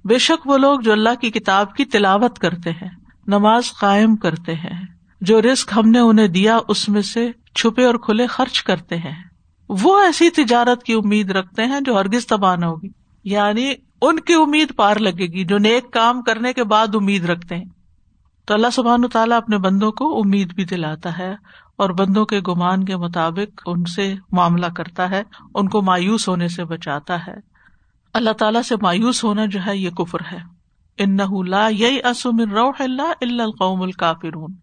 بے 0.05 0.19
شک 0.19 0.47
وہ 0.47 0.59
لوگ 0.59 0.81
جو 0.81 0.93
اللہ 0.93 1.15
کی 1.21 1.31
کتاب 1.31 1.75
کی 1.75 1.85
تلاوت 1.85 2.39
کرتے 2.39 2.71
ہیں۔ 2.71 3.02
نماز 3.27 3.73
قائم 3.81 4.17
کرتے 4.17 4.55
ہیں۔ 4.55 4.87
جو 5.21 5.43
رسک 5.43 5.73
ہم 5.77 5.91
نے 5.91 5.99
انہیں 5.99 6.29
دیا، 6.29 6.59
اس 6.69 6.89
میں 6.89 7.03
سے 7.03 7.31
چھپے 7.55 7.85
اور 7.85 7.95
کھلے 7.95 8.27
خرچ 8.27 8.63
کرتے 8.63 8.97
ہیں۔ 8.97 9.23
وہ 9.69 10.01
ایسی 10.01 10.31
تجارت 10.31 10.83
کی 10.83 10.93
امید 10.93 11.31
رکھتے 11.31 11.65
ہیں 11.65 11.81
جو 11.81 11.97
ہرگز 11.97 12.27
تباہ 12.27 12.57
نہ 12.57 12.65
ہوگی۔ 12.65 12.89
یعنی 13.25 13.73
ان 14.03 14.21
کی 14.21 14.35
امید 14.35 14.77
پار 14.77 14.97
لگے 14.97 15.27
گی 15.27 15.45
جو 15.45 15.59
نیک 15.59 15.93
کام 15.93 16.23
کرنے 16.23 16.53
کے 16.53 16.65
بعد 16.65 16.87
امید 16.95 17.25
رکھتے 17.25 17.57
ہیں۔ 17.57 17.65
تو 18.47 18.55
اللہ 18.55 18.67
سبحان 18.73 19.09
تعالیٰ 19.09 19.37
اپنے 19.37 19.59
بندوں 19.59 19.93
کو 19.93 20.21
امید 20.21 20.55
بھی 20.55 20.65
دلاتا 20.65 21.19
ہے 21.19 21.35
اور 21.77 21.91
بندوں 21.91 22.27
کے 22.27 22.41
گمان 22.41 22.85
کے 22.85 22.97
مطابق 22.97 23.63
ان 23.67 23.85
سے 23.85 24.15
معاملہ 24.33 24.67
کرتا 24.77 25.11
ہے، 25.11 25.23
ان 25.55 25.69
کو 25.69 25.83
مایوس 25.83 26.29
ہونے 26.29 26.49
سے 26.49 26.65
بچاتا 26.65 27.27
ہے۔ 27.27 27.35
اللہ 28.15 28.31
تعالیٰ 28.31 28.63
سے 28.63 28.75
مایوس 28.83 29.25
ہونا 29.25 29.45
جو 29.45 29.61
ہے، 29.67 29.77
یہ 29.77 29.91
کفر 29.91 30.19
ہے۔ 30.33 30.62
ان 30.99 31.19
لا 31.47 31.69
یہی 31.69 31.99
اسم 32.05 32.51
روح 32.51 32.73
اللہ 32.79 33.41
القوم 33.43 33.83
الکافرون۔ 33.83 34.55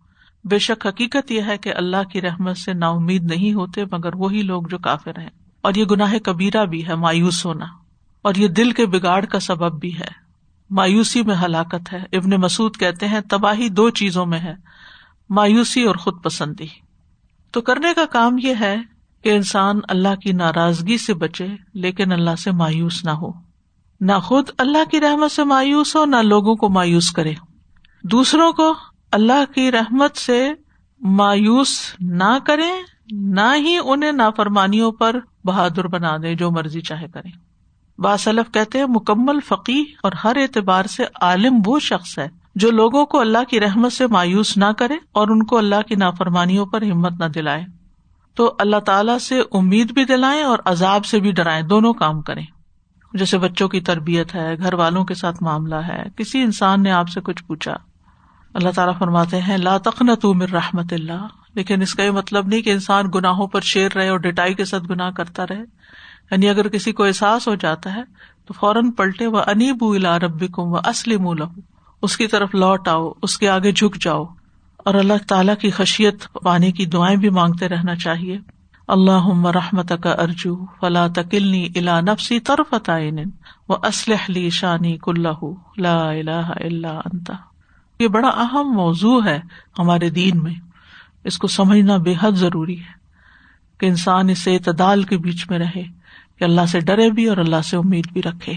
بے 0.43 0.59
شک 0.59 0.87
حقیقت 0.87 1.31
یہ 1.31 1.41
ہے 1.41 1.57
کہ 1.57 1.73
اللہ 1.75 2.03
کی 2.11 2.21
رحمت 2.21 2.57
سے 2.57 2.73
نا 2.73 2.87
امید 2.87 3.23
نہیں 3.23 3.53
ہوتے 3.53 3.85
مگر 3.91 4.15
وہی 4.15 4.41
لوگ 4.41 4.63
جو 4.63 4.77
کافر 4.77 5.19
ہیں۔ 5.19 5.29
اور 5.61 5.73
یہ 5.75 5.85
گناہ 5.85 6.13
کبیرہ 6.23 6.65
بھی 6.65 6.87
ہے، 6.87 6.95
مایوس 6.95 7.45
ہونا۔ 7.45 7.65
اور 8.21 8.35
یہ 8.35 8.47
دل 8.47 8.71
کے 8.71 8.85
بگاڑ 8.85 9.25
کا 9.25 9.39
سبب 9.39 9.79
بھی 9.79 9.99
ہے۔ 9.99 10.07
مایوسی 10.69 11.23
میں 11.23 11.35
ہلاکت 11.35 11.93
ہے۔ 11.93 12.03
ابن 12.11 12.29
مسعد 12.29 12.79
کہتے 12.79 13.07
ہیں، 13.07 13.19
تباہی 13.29 13.69
دو 13.69 13.89
چیزوں 13.89 14.25
میں 14.25 14.39
ہے، 14.39 14.53
مایوسی 15.29 15.83
اور 15.83 15.95
خود 15.95 16.23
پسندی۔ 16.23 16.67
تو 17.51 17.61
کرنے 17.61 17.93
کا 17.95 18.05
کام 18.05 18.37
یہ 18.43 18.53
ہے 18.59 18.75
کہ 19.23 19.29
انسان 19.29 19.79
اللہ 19.89 20.15
کی 20.15 20.31
ناراضگی 20.31 20.97
سے 20.97 21.13
بچے، 21.13 21.47
لیکن 21.73 22.11
اللہ 22.11 22.35
سے 22.35 22.51
مایوس 22.51 23.05
نہ 23.05 23.09
ہو۔ 23.09 23.48
نہ 24.01 24.19
خود 24.23 24.49
اللہ 24.57 24.89
کی 24.91 25.01
رحمت 25.01 25.31
سے 25.31 25.43
مایوس 25.43 25.95
ہو، 25.95 26.05
نہ 26.05 26.15
لوگوں 26.15 26.55
کو 26.55 26.69
مایوس 26.69 27.11
کرے۔ 27.11 27.33
دوسروں 28.03 28.51
کو 28.51 28.73
اللہ 29.11 29.53
کی 29.55 29.71
رحمت 29.71 30.17
سے 30.17 30.51
مایوس 31.01 31.79
نہ 31.99 32.37
کرے 32.43 32.71
نہ 33.11 33.55
ہی 33.55 33.77
انہیں 33.83 34.11
نافرمانیوں 34.11 34.91
پر 34.91 35.15
بہادر 35.45 35.87
بنا 35.87 36.17
دے 36.23 36.35
جو 36.35 36.51
مرضی 36.51 36.81
چاہے 36.81 37.07
کرے 37.07 37.29
باصلف 38.01 38.53
کہتے 38.53 38.79
ہیں، 38.79 38.85
مکمل 38.85 39.39
فقی 39.39 39.83
اور 40.03 40.11
ہر 40.23 40.35
اعتبار 40.35 40.85
سے 40.85 41.03
عالم 41.21 41.61
وہ 41.65 41.79
شخص 41.79 42.19
ہے 42.19 42.27
جو 42.55 42.71
لوگوں 42.71 43.05
کو 43.05 43.19
اللہ 43.19 43.43
کی 43.49 43.59
رحمت 43.59 43.93
سے 43.93 44.07
مایوس 44.07 44.57
نہ 44.57 44.71
کرے 44.77 44.95
اور 45.11 45.27
ان 45.27 45.43
کو 45.43 45.57
اللہ 45.57 45.81
کی 45.87 45.95
نافرمانیوں 45.95 46.65
پر 46.65 46.81
ہمت 46.81 47.11
نہ 47.19 47.25
دلائے۔ 47.25 47.65
تو 48.35 48.55
اللہ 48.59 48.79
تعالی 48.79 49.19
سے 49.19 49.41
امید 49.51 49.91
بھی 49.91 50.05
دلائیں 50.05 50.43
اور 50.43 50.59
عذاب 50.65 51.05
سے 51.05 51.19
بھی 51.19 51.31
ڈرائیں، 51.31 51.61
دونوں 51.61 51.93
کام 51.93 52.21
کریں۔ 52.21 52.45
جیسے 53.13 53.37
بچوں 53.37 53.67
کی 53.69 53.81
تربیت 53.81 54.35
ہے، 54.35 54.57
گھر 54.57 54.73
والوں 54.73 55.05
کے 55.05 55.13
ساتھ 55.13 55.43
معاملہ 55.43 55.75
ہے، 55.75 56.03
کسی 56.15 56.41
انسان 56.41 56.83
نے 56.83 56.91
آپ 56.91 57.09
سے 57.09 57.21
کچھ 57.21 57.43
پوچھا؟ 57.43 57.73
اللہ 58.53 58.69
تعالیٰ 58.75 58.97
فرماتے 58.97 59.41
ہیں، 59.41 59.57
لا 59.57 59.77
تخن 59.77 60.15
تو 60.15 60.33
رحمت 60.33 60.93
اللہ، 60.93 61.27
لیکن 61.55 61.81
اس 61.81 61.95
کا 61.95 62.03
یہ 62.03 62.11
مطلب 62.11 62.47
نہیں 62.47 62.61
کہ 62.61 62.69
انسان 62.69 63.05
گناہوں 63.15 63.47
پر 63.47 63.61
شیر 63.61 63.91
رہے 63.95 64.09
اور 64.09 64.17
ڈٹائی 64.17 64.53
کے 64.53 64.65
ساتھ 64.65 64.83
گناہ 64.89 65.11
کرتا 65.11 65.43
رہے۔ 65.49 65.63
یعنی 66.31 66.49
اگر 66.49 66.67
کسی 66.67 66.91
کو 66.91 67.03
احساس 67.03 67.47
ہو 67.47 67.55
جاتا 67.55 67.93
ہے 67.93 68.03
تو 68.45 68.53
فوراً 68.53 68.91
پلٹے 68.91 69.27
وہ 69.27 69.41
انیب 69.47 69.77
الا 69.81 70.19
ربی 70.19 70.47
کم 70.47 70.63
و 70.63 70.75
اسلم 70.75 71.33
لہو 71.33 71.59
اس 72.01 72.17
کی 72.17 72.27
طرف 72.27 72.55
لوٹ 72.55 72.87
آؤ، 72.87 73.11
اس 73.21 73.37
کے 73.37 73.49
آگے 73.49 73.71
جھک 73.71 74.01
جاؤ۔ 74.01 74.25
اور 74.77 74.93
اللہ 74.93 75.13
تعالیٰ 75.27 75.55
کی 75.55 75.69
خشیت 75.69 76.23
پانے 76.43 76.71
کی 76.71 76.85
دعائیں 76.85 77.17
بھی 77.17 77.29
مانگتے 77.29 77.69
رہنا 77.69 77.95
چاہیے۔ 77.95 78.37
اللہ 78.89 79.45
رحمت 79.45 79.91
کا 80.03 80.11
ارجو 80.11 80.55
فلا 80.81 81.07
تکلنی 81.07 81.67
الا 81.75 81.99
نفسی 82.01 82.39
طرف 82.39 82.73
و 83.69 83.73
اسلح 83.73 84.29
شانی 84.51 84.97
کل 84.97 85.21
لا 85.77 86.09
الہ 86.09 86.51
الا 86.55 86.91
انتا 87.05 87.33
یہ 87.99 88.07
بڑا 88.07 88.27
اہم 88.27 88.71
موضوع 88.71 89.21
ہے 89.25 89.39
ہمارے 89.79 90.09
دین 90.09 90.43
میں۔ 90.43 90.53
اس 91.23 91.37
کو 91.37 91.47
سمجھنا 91.47 91.97
بے 91.97 92.13
حد 92.21 92.31
ضروری 92.31 92.79
ہے 92.79 92.97
کہ 93.79 93.85
انسان 93.85 94.29
اس 94.29 94.47
اعتدال 94.47 95.03
کے 95.03 95.17
بیچ 95.17 95.49
میں 95.49 95.59
رہے، 95.59 95.83
کہ 96.39 96.43
اللہ 96.43 96.65
سے 96.71 96.79
ڈرے 96.79 97.09
بھی 97.09 97.25
اور 97.25 97.37
اللہ 97.37 97.61
سے 97.61 97.77
امید 97.77 98.11
بھی 98.13 98.21
رکھے۔ 98.21 98.53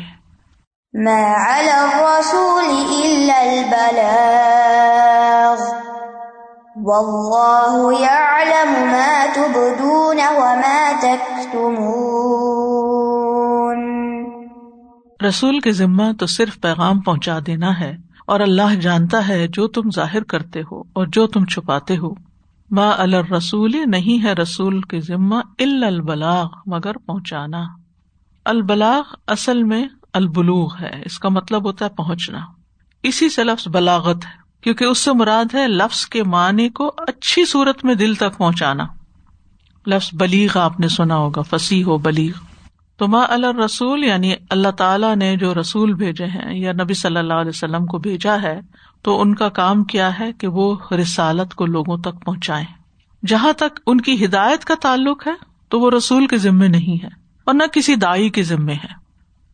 رسول 15.28 15.60
کے 15.60 15.72
ذمہ 15.72 16.12
تو 16.18 16.26
صرف 16.26 16.60
پیغام 16.60 17.00
پہنچا 17.00 17.38
دینا 17.46 17.80
ہے 17.80 17.96
اور 18.26 18.40
اللہ 18.40 18.74
جانتا 18.74 19.28
ہے 19.28 19.46
جو 19.48 19.68
تم 19.68 19.90
ظاہر 19.94 20.22
کرتے 20.22 20.60
ہو 20.60 20.80
اور 20.80 21.06
جو 21.06 21.26
تم 21.26 21.44
چھپاتے 21.44 21.96
ہو۔ 21.96 22.10
ماں 22.70 22.92
الرسول 22.96 23.72
نہیں 23.86 24.24
ہے 24.24 24.32
رسول 24.32 24.80
کے 24.80 25.00
ذمہ 25.00 25.36
البلاغ، 25.58 26.48
مگر 26.66 26.98
پہنچانا۔ 26.98 27.62
البلاغ 28.44 29.02
اصل 29.26 29.62
میں 29.62 29.84
البلوغ 30.12 30.76
ہے، 30.80 31.02
اس 31.04 31.18
کا 31.18 31.28
مطلب 31.28 31.66
ہوتا 31.66 31.84
ہے 31.84 31.90
پہنچنا۔ 31.90 32.38
اسی 33.02 33.28
سے 33.28 33.44
لفظ 33.44 33.68
بلاغت 33.68 34.24
ہے۔ 34.24 34.41
کیونکہ 34.62 34.84
اس 34.84 34.98
سے 34.98 35.12
مراد 35.12 35.54
ہے 35.54 35.66
لفظ 35.68 36.04
کے 36.06 36.22
معنی 36.22 36.68
کو 36.68 36.92
اچھی 36.98 37.44
صورت 37.44 37.84
میں 37.84 37.94
دل 37.94 38.14
تک 38.14 38.36
پہنچانا۔ 38.36 38.84
لفظ 39.86 40.08
بلیغ 40.12 40.58
آپ 40.58 40.80
نے 40.80 40.88
سنا 40.88 41.16
ہوگا، 41.16 41.42
فصیح 41.42 41.84
ہو 41.84 41.96
بلیغ۔ 41.98 42.32
تو 42.98 43.08
ماں 43.08 43.24
اللہ 43.28 43.58
رسول 43.64 44.04
یعنی 44.04 44.32
اللہ 44.50 44.70
تعالیٰ 44.70 45.14
نے 45.16 45.36
جو 45.36 45.54
رسول 45.54 45.92
بھیجے 45.94 46.26
ہیں 46.26 46.54
یا 46.54 46.72
نبی 46.72 46.94
صلی 46.94 47.16
اللہ 47.16 47.34
علیہ 47.34 47.48
وسلم 47.48 47.86
کو 47.86 47.98
بھیجا 47.98 48.36
ہے، 48.42 48.60
تو 49.02 49.20
ان 49.20 49.34
کا 49.34 49.48
کام 49.48 49.82
کیا 49.84 50.18
ہے 50.18 50.32
کہ 50.32 50.46
وہ 50.46 50.74
رسالت 50.92 51.54
کو 51.54 51.66
لوگوں 51.66 51.96
تک 51.98 52.24
پہنچائے 52.24 52.64
جہاں 53.22 53.52
تک 53.52 53.80
ان 53.86 54.00
کی 54.00 54.24
ہدایت 54.24 54.64
کا 54.64 54.74
تعلق 54.82 55.26
ہے، 55.26 55.32
تو 55.68 55.80
وہ 55.80 55.90
رسول 55.90 56.26
کے 56.26 56.36
ذمے 56.38 56.68
نہیں 56.68 57.02
ہے، 57.04 57.08
اور 57.46 57.54
نہ 57.54 57.62
کسی 57.72 57.94
دائی 57.94 58.28
کے 58.30 58.42
ذمے 58.42 58.74
ہے۔ 58.74 58.92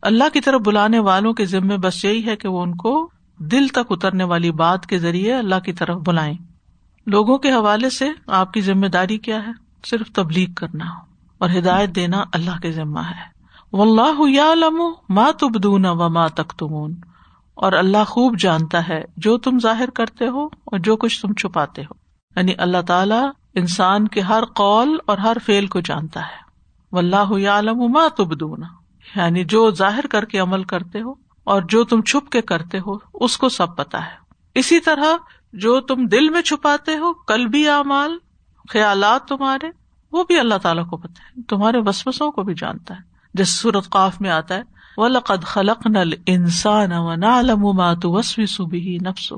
اللہ 0.01 0.33
کی 0.33 0.41
طرف 0.41 0.61
بلانے 0.61 0.99
والوں 0.99 1.33
کے 1.33 1.45
ذمے 1.45 1.77
بس 1.77 2.03
یہی 2.05 2.25
ہے 2.25 2.35
کہ 2.35 2.47
وہ 2.47 2.61
ان 2.63 2.75
کو 2.75 3.09
دل 3.39 3.67
تک 3.67 3.79
اترنے 3.89 4.23
والی 4.23 4.51
بات 4.51 4.85
کے 4.85 4.97
ذریعے 4.97 5.33
اللہ 5.33 5.59
کی 5.59 5.73
طرف 5.73 5.97
بلائیں۔ 6.05 6.37
لوگوں 7.05 7.37
کے 7.37 7.51
حوالے 7.51 7.89
سے 7.89 8.09
آپ 8.27 8.53
کی 8.53 8.61
ذمہ 8.61 8.87
داری 8.87 9.17
کیا 9.17 9.47
ہے؟ 9.47 9.51
صرف 9.85 10.11
تبلیغ 10.11 10.53
کرنا 10.53 10.85
اور 11.37 11.49
ہدایت 11.57 11.95
دینا 11.95 12.23
اللہ 12.33 12.59
کے 12.61 12.71
ذمہ 12.71 12.99
ہے۔ 12.99 13.39
و 13.73 13.81
اللہ 13.81 14.29
یا 14.29 14.53
لمو 14.53 14.91
ماں 15.09 15.31
تبدون 15.31 15.85
و 15.85 16.09
ماں 16.09 16.27
اور 17.55 17.73
اللہ 17.73 18.03
خوب 18.07 18.37
جانتا 18.39 18.87
ہے 18.89 19.03
جو 19.17 19.37
تم 19.37 19.59
ظاہر 19.59 19.89
کرتے 19.89 20.27
ہو 20.27 20.45
اور 20.45 20.79
جو 20.79 20.97
کچھ 20.97 21.21
تم 21.21 21.33
چھپاتے 21.33 21.81
ہو۔ 21.81 21.93
یعنی 22.35 22.53
اللہ 22.57 22.81
تعالیٰ 22.87 23.29
انسان 23.53 24.07
کے 24.07 24.21
ہر 24.21 24.45
قول 24.45 24.97
اور 25.05 25.17
ہر 25.17 25.37
فیل 25.45 25.67
کو 25.67 25.79
جانتا 25.79 26.19
ہے۔ 26.19 26.49
و 26.91 26.97
اللہ 26.97 27.49
عالم 27.49 27.91
ماں 27.91 28.09
تبدون۔ 28.17 28.63
یعنی 29.15 29.43
جو 29.43 29.71
ظاہر 29.71 30.07
کر 30.07 30.25
کے 30.25 30.39
عمل 30.39 30.63
کرتے 30.63 31.01
ہو 31.01 31.28
اور 31.49 31.61
جو 31.61 31.83
تم 31.83 32.01
چھپ 32.01 32.29
کے 32.29 32.41
کرتے 32.41 32.79
ہو، 32.79 32.97
اس 33.13 33.37
کو 33.37 33.49
سب 33.49 33.77
پتا 33.77 34.05
ہے۔ 34.05 34.15
اسی 34.55 34.79
طرح 34.79 35.05
جو 35.53 35.81
تم 35.81 36.05
دل 36.05 36.29
میں 36.29 36.41
چھپاتے 36.41 36.97
ہو 36.97 37.13
کل 37.13 37.47
بھی 37.47 37.69
اعمال، 37.69 38.17
خیالات 38.69 39.25
تمہارے، 39.25 39.69
وہ 40.11 40.23
بھی 40.23 40.39
اللہ 40.39 40.55
تعالیٰ 40.61 40.89
کو 40.89 40.97
پتہ 40.97 41.21
ہے۔ 41.21 41.41
تمہارے 41.43 41.77
وسوسوں 41.85 42.31
کو 42.31 42.43
بھی 42.43 42.53
جانتا 42.53 42.95
ہے۔ 42.95 42.99
جس 43.33 43.49
صورت 43.49 43.89
قاف 43.89 44.21
میں 44.21 44.29
آتا 44.29 44.55
ہے، 44.55 44.61
وَلَقَدْ 44.97 45.43
خَلَقْنَا 45.43 46.01
الْإِنسَانَ 46.01 46.93
وَنَعْلَمُ 46.95 47.73
مَا 47.73 47.93
تُوَسْوِسُ 47.93 48.63
بِهِ 48.63 48.97
نَفْسُ 49.01 49.35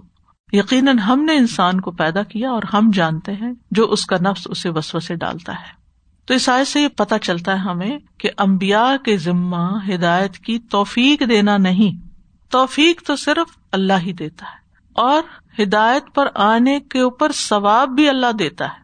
یقیناً 0.53 0.99
ہم 0.99 1.23
نے 1.23 1.35
انسان 1.35 1.81
کو 1.81 1.91
پیدا 1.91 2.23
کیا 2.23 2.51
اور 2.51 2.63
ہم 2.73 2.91
جانتے 2.93 3.33
ہیں 3.33 3.53
جو 3.71 3.91
اس 3.91 4.05
کا 4.05 4.15
نفس 4.21 4.47
اسے 4.49 4.69
وسوسے 4.69 5.15
ڈالتا 5.15 5.53
ہے۔ 5.53 5.80
تو 6.25 6.33
اس 6.33 6.49
آئے 6.49 6.65
سے 6.65 6.81
یہ 6.81 6.87
پتا 6.87 7.19
چلتا 7.19 7.51
ہے 7.51 7.57
ہمیں 7.57 7.99
کہ 8.17 8.29
امبیا 8.37 8.95
کے 9.05 9.17
ذمہ 9.17 9.79
ہدایت 9.89 10.37
کی 10.37 10.59
توفیق 10.59 11.23
دینا 11.29 11.57
نہیں۔ 11.57 12.07
توفیق 12.49 13.01
تو 13.01 13.15
صرف 13.15 13.57
اللہ 13.71 13.93
ہی 13.99 14.13
دیتا 14.13 14.45
ہے 14.45 14.57
اور 14.93 15.21
ہدایت 15.61 16.03
پر 16.15 16.27
آنے 16.35 16.79
کے 16.79 16.99
اوپر 16.99 17.31
ثواب 17.31 17.89
بھی 17.89 18.09
اللہ 18.09 18.31
دیتا 18.39 18.65
ہے۔ 18.65 18.81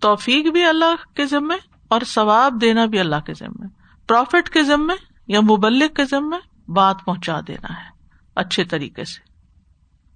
توفیق 0.00 0.52
بھی 0.52 0.64
اللہ 0.64 1.16
کے 1.16 1.26
ذمے 1.26 1.54
اور 1.88 2.00
ثواب 2.06 2.60
دینا 2.60 2.84
بھی 2.84 2.98
اللہ 2.98 3.16
کے 3.26 3.34
ذمے 3.34 3.66
پروفٹ 4.06 4.50
کے 4.50 4.62
ذمے 4.62 4.94
یا 5.28 5.40
مبلک 5.40 5.96
کے 5.96 6.04
ذمے 6.04 6.70
بات 6.72 6.96
پہنچا 7.04 7.40
دینا 7.48 7.68
ہے 7.68 7.88
اچھے 8.34 8.64
طریقے 8.64 9.04
سے۔ 9.04 9.20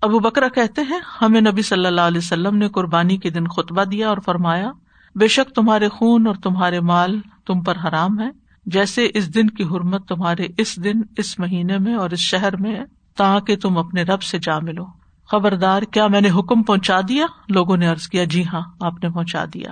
ابو 0.01 0.19
بکرا 0.19 0.49
کہتے 0.49 0.83
ہیں، 0.83 1.01
ہمیں 1.23 1.41
نبی 1.41 1.63
صلی 1.63 1.87
اللہ 1.87 2.01
علیہ 2.01 2.19
وسلم 2.19 2.57
نے 2.57 2.69
قربانی 2.69 3.17
کے 3.17 3.31
دن 3.31 3.49
خطبہ 3.49 3.85
دیا 3.85 4.09
اور 4.09 4.19
فرمایا 4.19 4.71
بے 5.19 5.29
شک 5.29 5.55
تمہارے 5.55 5.89
خون 5.89 6.27
اور 6.27 6.35
تمہارے 6.35 6.81
مال 6.81 7.21
تم 7.47 7.61
پر 7.61 7.77
حرام 7.85 8.21
ہے۔ 8.21 8.29
جیسے 8.67 9.09
اس 9.15 9.35
دن 9.35 9.51
کی 9.51 9.63
حرمت 9.63 10.09
تمہارے 10.09 10.47
اس 10.59 10.85
دن، 10.85 10.93
اس 11.17 11.39
مہینے 11.39 11.79
میں 11.79 11.95
اور 11.95 12.11
اس 12.11 12.19
شہر 12.19 12.57
میں 12.57 12.75
ہے 12.75 12.85
تاکہ 13.17 13.57
تم 13.57 13.79
اپنے 13.79 14.03
رب 14.03 14.23
سے 14.23 14.39
جا 14.39 14.59
ملو۔ 14.59 14.87
خبردار، 15.31 15.83
کیا 15.83 16.07
میں 16.07 16.21
نے 16.21 16.31
حکم 16.31 16.63
پہنچا 16.63 17.01
دیا؟ 17.09 17.27
لوگوں 17.49 17.77
نے 17.77 17.89
ارض 17.89 18.07
کیا 18.07 18.25
جی 18.25 18.45
ہاں 18.53 18.61
آپ 18.81 19.05
نے 19.05 19.11
پہنچا 19.11 19.45
دیا۔ 19.55 19.69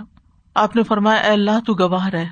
آپ 0.54 0.76
نے 0.76 0.82
فرمایا، 0.82 1.20
اے 1.20 1.32
اللہ، 1.32 1.60
تو 1.66 1.74
گواہ 1.74 2.08
رہے 2.08 2.26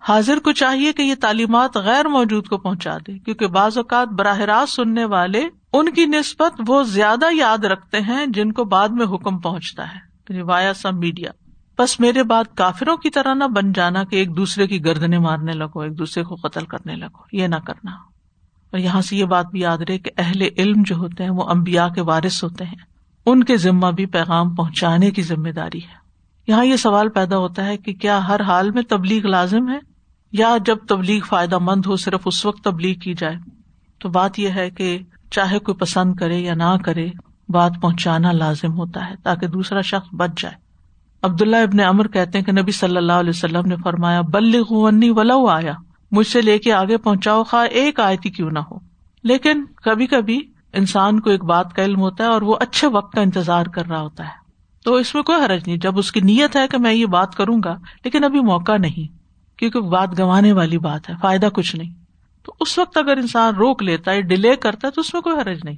حاضر 0.00 0.38
کو 0.38 0.52
چاہیے 0.52 0.92
کہ 0.92 1.02
یہ 1.02 1.14
تعلیمات 1.20 1.76
غیر 1.76 2.08
موجود 2.08 2.48
کو 2.48 2.58
پہنچا 2.58 2.98
دے، 3.06 3.18
کیونکہ 3.18 3.46
بعض 3.46 3.78
اوقات 3.78 4.08
براہ 4.08 4.38
راست 4.38 4.74
سننے 4.74 5.04
والے 5.04 5.48
ان 5.72 5.92
کی 5.92 6.06
نسبت 6.06 6.62
وہ 6.68 6.82
زیادہ 6.82 7.34
یاد 7.34 7.64
رکھتے 7.64 8.00
ہیں 8.00 8.26
جن 8.26 8.52
کو 8.52 8.64
بعد 8.64 8.88
میں 8.88 9.06
حکم 9.06 9.38
پہنچتا 9.38 9.94
ہے۔ 9.94 10.10
Via 10.42 10.74
some 10.74 10.98
media. 10.98 11.30
بس 11.78 12.00
میرے 12.00 12.22
بعد 12.22 12.44
کافروں 12.54 12.96
کی 12.96 13.10
طرح 13.10 13.34
نہ 13.34 13.44
بن 13.44 13.72
جانا 13.72 14.04
کہ 14.04 14.16
ایک 14.16 14.36
دوسرے 14.36 14.66
کی 14.66 14.84
گردنے 14.84 15.18
مارنے 15.18 15.52
لگو، 15.52 15.80
ایک 15.80 15.98
دوسرے 15.98 16.24
کو 16.24 16.34
قتل 16.34 16.64
کرنے 16.64 16.96
لگو، 16.96 17.22
یہ 17.32 17.46
نہ 17.46 17.56
کرنا۔ 17.66 17.90
اور 18.70 18.78
یہاں 18.78 19.00
سے 19.00 19.16
یہ 19.16 19.24
بات 19.24 19.46
بھی 19.46 19.60
یاد 19.60 19.78
رہے 19.88 19.98
کہ 19.98 20.10
اہل 20.16 20.42
علم 20.56 20.82
جو 20.86 20.96
ہوتے 20.96 21.22
ہیں، 21.22 21.30
وہ 21.30 21.42
امبیا 21.42 21.88
کے 21.88 22.00
وارث 22.00 22.44
ہوتے 22.44 22.64
ہیں۔ 22.64 22.90
ان 23.26 23.44
کے 23.44 23.56
ذمہ 23.56 23.86
بھی 23.86 24.06
پیغام 24.06 24.54
پہنچانے 24.54 25.10
کی 25.10 25.22
ذمہ 25.22 25.48
داری 25.48 25.78
ہے۔ 25.78 26.00
یہاں 26.46 26.64
یہ 26.64 26.76
سوال 26.76 27.08
پیدا 27.08 27.36
ہوتا 27.36 27.64
ہے 27.64 27.76
کہ 27.76 27.94
کیا 27.94 28.28
ہر 28.28 28.40
حال 28.40 28.70
میں 28.70 28.82
تبلیغ 28.82 29.26
لازم 29.26 29.68
ہے؟ 29.68 29.78
یا 30.32 30.56
جب 30.66 30.76
تبلیغ 30.88 31.20
فائدہ 31.24 31.58
مند 31.58 31.86
ہو، 31.86 31.96
صرف 31.96 32.20
اس 32.24 32.46
وقت 32.46 32.64
تبلیغ 32.64 32.94
کی 32.94 33.14
جائے؟ 33.14 33.36
تو 33.98 34.08
بات 34.08 34.38
یہ 34.38 34.48
ہے 34.48 34.70
کہ 34.70 34.98
چاہے 35.30 35.58
کوئی 35.58 35.76
پسند 35.76 36.14
کرے 36.14 36.38
یا 36.38 36.54
نہ 36.54 36.76
کرے، 36.84 37.08
بات 37.48 37.72
پہنچانا 37.82 38.32
لازم 38.32 38.72
ہوتا 38.72 39.10
ہے 39.10 39.14
تاکہ 39.22 39.46
دوسرا 39.46 39.80
شخص 39.80 40.14
بچ 40.14 40.30
جائے۔ 40.42 40.69
عبداللہ 41.22 41.56
ابن 41.56 41.80
امر 41.80 42.08
کہتے 42.08 42.38
ہیں 42.38 42.44
کہ 42.44 42.52
نبی 42.52 42.72
صلی 42.72 42.96
اللہ 42.96 43.12
علیہ 43.12 43.30
وسلم 43.30 43.66
نے 43.66 43.76
فرمایا 43.84 44.20
بلغنی 44.20 45.10
ولو 45.10 45.46
آیا، 45.46 45.72
مجھ 46.10 46.26
سے 46.26 46.42
لے 46.42 46.58
کے 46.58 46.72
آگے 46.72 46.96
پہنچاؤ، 46.96 47.44
خواہ 47.44 47.64
ایک 47.64 48.00
آیتی 48.00 48.30
کیوں 48.30 48.50
نہ 48.50 48.58
ہو۔ 48.58 48.76
لیکن 49.22 49.64
کبھی 49.64 50.06
کبھی 50.06 50.40
انسان 50.72 51.20
کو 51.20 51.30
ایک 51.30 51.44
بات 51.44 51.74
کا 51.74 51.84
علم 51.84 52.00
ہوتا 52.00 52.24
ہے 52.24 52.28
اور 52.28 52.42
وہ 52.42 52.56
اچھے 52.60 52.88
وقت 52.88 53.12
کا 53.12 53.20
انتظار 53.20 53.66
کر 53.66 53.86
رہا 53.86 54.00
ہوتا 54.00 54.24
ہے۔ 54.24 54.40
تو 54.84 54.94
اس 54.94 55.14
میں 55.14 55.22
کوئی 55.22 55.44
حرج 55.44 55.62
نہیں، 55.66 55.76
جب 55.76 55.98
اس 55.98 56.12
کی 56.12 56.20
نیت 56.20 56.56
ہے 56.56 56.68
کہ 56.68 56.78
میں 56.78 56.94
یہ 56.94 57.06
بات 57.06 57.34
کروں 57.34 57.60
گا، 57.64 57.76
لیکن 58.04 58.24
ابھی 58.24 58.40
موقع 58.40 58.76
نہیں، 58.76 59.16
کیونکہ 59.58 59.80
بات 59.80 60.18
گنوانے 60.18 60.52
والی 60.52 60.78
بات 60.78 61.08
ہے، 61.08 61.14
فائدہ 61.20 61.48
کچھ 61.52 61.76
نہیں۔ 61.76 61.94
تو 62.42 62.54
اس 62.60 62.78
وقت 62.78 62.96
اگر 62.96 63.16
انسان 63.16 63.54
روک 63.54 63.82
لیتا 63.82 64.10
ہے، 64.10 64.22
ڈیلے 64.22 64.56
کرتا 64.56 64.86
ہے، 64.86 64.92
تو 64.92 65.00
اس 65.00 65.14
میں 65.14 65.22
کوئی 65.22 65.36
حرج 65.36 65.58
نہیں۔ 65.64 65.76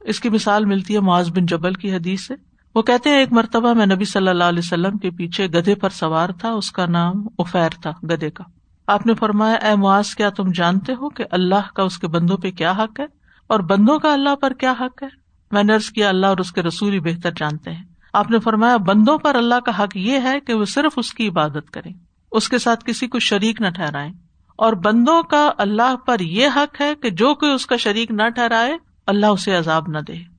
اس 0.00 0.20
کی 0.20 0.28
مثال 0.28 0.64
ملتی 0.64 0.94
ہے 0.94 1.00
معاذ 1.00 1.30
بن 1.30 1.46
جبل 1.46 1.74
کی 1.74 1.94
حدیث 1.94 2.26
سے۔ 2.26 2.49
وہ 2.74 2.82
کہتے 2.82 3.10
ہیں، 3.10 3.16
ایک 3.16 3.32
مرتبہ 3.32 3.72
میں 3.72 3.86
نبی 3.86 4.04
صلی 4.04 4.28
اللہ 4.28 4.44
علیہ 4.44 4.58
وسلم 4.58 4.98
کے 4.98 5.10
پیچھے 5.10 5.46
گدھے 5.46 5.74
پر 5.74 5.90
سوار 5.90 6.28
تھا، 6.28 6.50
اس 6.50 6.72
کا 6.72 6.86
نام 6.86 7.12
افیر 7.38 7.68
تھا 7.82 7.90
گدے 8.02 8.30
کا۔ 8.30 8.44
آپ 8.86 9.06
نے 9.06 9.14
فرمایا، 9.14 9.54
اے 9.54 9.74
معاذ، 9.74 10.14
کیا 10.14 10.30
تم 10.30 10.50
جانتے 10.54 10.92
ہو 10.92 11.08
کہ 11.08 11.24
اللہ 11.30 11.72
کا 11.74 11.82
اس 11.82 11.98
کے 11.98 12.06
بندوں 12.06 12.36
پہ 12.36 12.50
کیا 12.50 12.72
حق 12.72 13.00
ہے؟ 13.00 13.04
اور 13.46 13.60
بندوں 13.60 13.98
کا 13.98 14.12
اللہ 14.12 14.34
پر 14.34 14.52
کیا 14.52 14.74
حق 14.80 15.02
ہے؟ 15.02 15.08
میں 15.50 15.62
نرس 15.62 15.90
کیا، 15.90 16.08
اللہ 16.08 16.26
اور 16.26 16.38
اس 16.38 16.52
کے 16.52 16.62
رسول 16.62 16.92
ہی 16.92 17.00
بہتر 17.00 17.30
جانتے 17.36 17.72
ہیں۔ 17.72 17.84
آپ 18.12 18.30
نے 18.30 18.38
فرمایا، 18.38 18.76
بندوں 18.76 19.18
پر 19.18 19.34
اللہ 19.34 19.60
کا 19.60 19.82
حق 19.82 19.96
یہ 19.96 20.18
ہے 20.22 20.40
کہ 20.40 20.54
وہ 20.54 20.64
صرف 20.64 20.92
اس 20.96 21.14
کی 21.14 21.28
عبادت 21.28 21.70
کریں، 21.70 21.92
اس 22.32 22.48
کے 22.48 22.58
ساتھ 22.58 22.84
کسی 22.84 23.06
کو 23.06 23.18
شریک 23.18 23.60
نہ 23.60 23.68
ٹھہرائے 23.68 24.10
اور 24.56 24.72
بندوں 24.72 25.22
کا 25.22 25.50
اللہ 25.58 25.96
پر 25.96 26.20
یہ 26.20 26.48
حق 26.56 26.80
ہے 26.80 26.94
کہ 26.94 27.10
جو 27.10 27.34
کوئی 27.34 27.52
اس 27.52 27.66
کا 27.66 27.76
شریک 27.76 28.10
نہ 28.10 28.28
ٹھہرائے، 28.28 28.76
اللہ 29.06 29.26
اسے 29.26 29.54
عذاب 29.54 29.84
نہ 29.88 29.98
دے۔ 29.98 30.29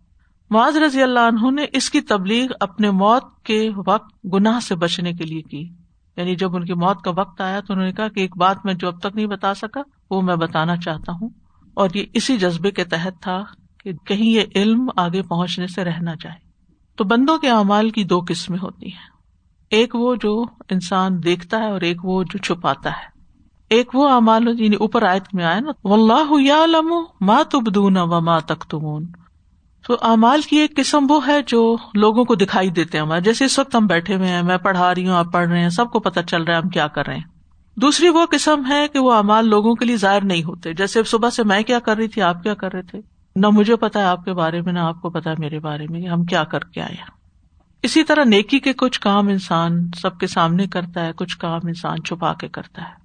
معاذ 0.52 0.78
رضی 0.78 1.04
اللہ 1.04 1.20
عنہ 1.20 1.52
نے 1.52 1.66
اس 1.74 1.90
کی 1.90 2.02
تبلیغ 2.02 2.46
اپنے 2.60 2.92
موت 2.92 3.44
کے 3.44 3.70
وقت 3.86 4.26
گناہ 4.34 4.60
سے 4.60 4.76
بچنے 4.76 5.14
کے 5.14 5.24
لیے 5.24 5.42
کی۔ 5.42 5.70
یعنی 6.18 6.36
جب 6.36 6.56
ان 6.56 6.66
کی 6.66 6.74
موت 6.74 7.02
کا 7.02 7.12
وقت 7.18 7.42
آیا 7.42 7.60
تو 7.60 7.74
انہوں 7.74 7.86
نے 7.86 7.94
کہا 7.94 8.08
کہ 8.08 8.20
ایک 8.20 8.38
بات 8.38 8.66
میں 8.66 8.74
جو 8.74 8.88
اب 8.88 9.00
تک 9.00 9.16
نہیں 9.16 9.26
بتا 9.26 9.54
سکا، 9.54 9.82
وہ 10.12 10.22
میں 10.22 10.36
بتانا 10.36 10.78
چاہتا 10.78 11.12
ہوں۔ 11.22 11.30
اور 11.74 11.90
یہ 11.94 12.06
اسی 12.14 12.38
جذبے 12.38 12.72
کے 12.72 12.84
تحت 12.84 13.22
تھا 13.22 13.44
کہ 13.84 13.94
کہیں 13.94 14.30
یہ 14.30 14.42
علم 14.56 14.90
آگے 14.98 15.22
پہنچنے 15.22 15.68
سے 15.68 15.84
رہنا 15.84 16.16
چاہے 16.16 16.40
تو 16.96 17.04
بندوں 17.04 17.38
کے 17.38 17.50
اعمال 17.50 17.90
کی 17.90 18.04
دو 18.04 18.22
قسمیں 18.28 18.60
ہوتی 18.62 18.86
ہیں۔ 18.86 19.10
ایک 19.70 19.96
وہ 19.96 20.16
جو 20.16 20.46
انسان 20.70 21.24
دیکھتا 21.24 21.58
ہے 21.58 21.72
اور 21.72 21.82
ایک 21.82 22.06
وہ 22.06 22.24
جو 22.24 22.38
چھپاتا 22.38 22.90
ہے۔ 22.90 23.12
ایک 23.70 23.96
وہ 23.96 24.10
اعمال 24.10 24.48
یعنی 24.48 24.76
اوپر 24.76 25.04
آیت 25.04 25.34
میں 25.34 25.46
آئے 25.46 25.60
نا 25.60 25.72
اللہ 25.84 26.42
یا 26.42 26.66
لمو 26.66 27.04
ماں 27.22 27.44
تبدون 27.44 27.98
و 27.98 28.22
ماں 28.22 28.40
تک 28.40 28.64
تمون 28.64 29.06
تو 29.88 29.98
امال 30.02 30.42
کی 30.42 30.58
ایک 30.58 30.76
قسم 30.76 31.06
وہ 31.10 31.28
ہے 31.28 31.42
جو 31.42 31.78
لوگوں 31.94 32.26
کو 32.26 32.36
دکھائی 32.36 32.70
دیتے 32.70 32.98
ہیں۔ 32.98 33.06
ہمارے 33.06 33.22
جیسے 33.22 33.46
اس 33.46 33.60
وقت 33.60 33.76
ہم 33.76 33.88
بیٹھے 33.88 34.16
ہوئے 34.16 34.28
ہیں، 34.28 34.44
میں 34.44 34.58
پڑھا 34.58 34.96
رہی 34.96 35.08
ہوں، 35.08 35.16
آپ 35.16 35.26
پڑھ 35.34 35.50
رہے 35.50 35.62
ہیں، 35.62 35.70
سب 35.70 35.92
کو 35.92 36.00
پتا 36.00 36.24
چل 36.24 36.44
رہا 36.44 36.54
ہے 36.54 36.62
ہم 36.62 36.70
کیا 36.70 36.88
کر 36.88 37.08
رہے 37.08 37.16
ہیں۔ 37.16 37.24
دوسری 37.76 38.10
وہ 38.10 38.26
قسم 38.26 38.64
ہے 38.70 38.88
کہ 38.88 39.00
وہ 39.00 39.14
امال 39.14 39.48
لوگوں 39.48 39.76
کے 39.76 39.86
لیے 39.86 39.98
ظاہر 39.98 40.24
نہیں 40.24 40.44
ہوتے۔ 40.44 40.74
جیسے 40.74 41.04
صبح 41.04 41.30
سے 41.30 41.44
میں 41.44 41.64
کیا 41.64 41.80
کر 41.80 41.98
رہی 41.98 42.08
تھی، 42.08 42.22
آپ 42.22 42.44
کیا 42.44 42.54
کر 42.54 42.74
رہے 42.74 42.82
تھے؟ 42.82 43.02
نہ 43.36 43.48
مجھے 43.48 43.76
پتا 43.76 44.00
ہے 44.00 44.06
آپ 44.06 44.26
کے 44.26 44.34
بارے 44.34 44.62
میں، 44.62 44.74
نہ 44.74 44.80
آپ 44.80 45.02
کو 45.02 45.10
پتا 45.10 45.30
ہے 45.30 45.36
میرے 45.40 45.60
بارے 45.60 45.86
میں، 45.90 46.08
ہم 46.08 46.24
کیا 46.24 46.44
کر 46.44 46.60
کے 46.60 46.82
آئے 46.82 46.94
ہیں۔ 46.94 47.22
اسی 47.84 48.04
طرح 48.04 48.24
نیکی 48.24 48.60
کے 48.60 48.74
کچھ 48.74 49.00
کام 49.00 49.28
انسان 49.28 49.90
سب 50.02 50.18
کے 50.18 50.28
سامنے 50.28 50.68
کرتا 50.68 51.06
ہے، 51.06 51.12
کچھ 51.16 51.38
کام 51.38 51.60
انسان 51.64 52.04
چھپا 52.04 52.34
کے 52.34 52.48
کرتا 52.48 52.82
ہے۔ 52.82 53.02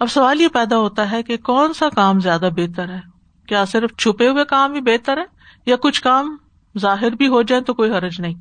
اب 0.00 0.10
سوال 0.10 0.40
یہ 0.40 0.48
پیدا 0.48 0.78
ہوتا 0.78 1.10
ہے 1.10 1.22
کہ 1.22 1.36
کون 1.36 1.72
سا 1.72 1.88
کام 1.88 2.20
زیادہ 2.20 2.48
بہتر 2.56 2.88
ہے؟ 2.88 3.00
کیا 3.48 3.64
صرف 3.64 3.90
چھپے 3.98 4.28
ہوئے 4.28 4.44
کام 4.44 4.74
ہی 4.74 4.80
بہتر 4.80 5.18
ہے؟ 5.18 5.41
یا 5.66 5.76
کچھ 5.76 6.02
کام 6.02 6.36
ظاہر 6.78 7.10
بھی 7.10 7.28
ہو 7.28 7.42
جائے 7.42 7.62
تو 7.62 7.74
کوئی 7.74 7.90
حرج 7.90 8.20
نہیں۔ 8.20 8.34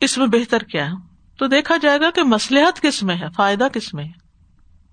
اس 0.00 0.18
میں 0.18 0.26
بہتر 0.26 0.58
کیا 0.58 0.86
ہے؟ 0.86 0.92
تو 1.38 1.46
دیکھا 1.46 1.76
جائے 1.76 2.00
گا 2.00 2.10
کہ 2.10 2.22
مسلحت 2.22 2.80
کس 2.80 3.02
میں 3.02 3.16
ہے، 3.16 3.26
فائدہ 3.36 3.68
کس 3.72 3.94
میں 3.94 4.04
ہے۔ 4.04 4.26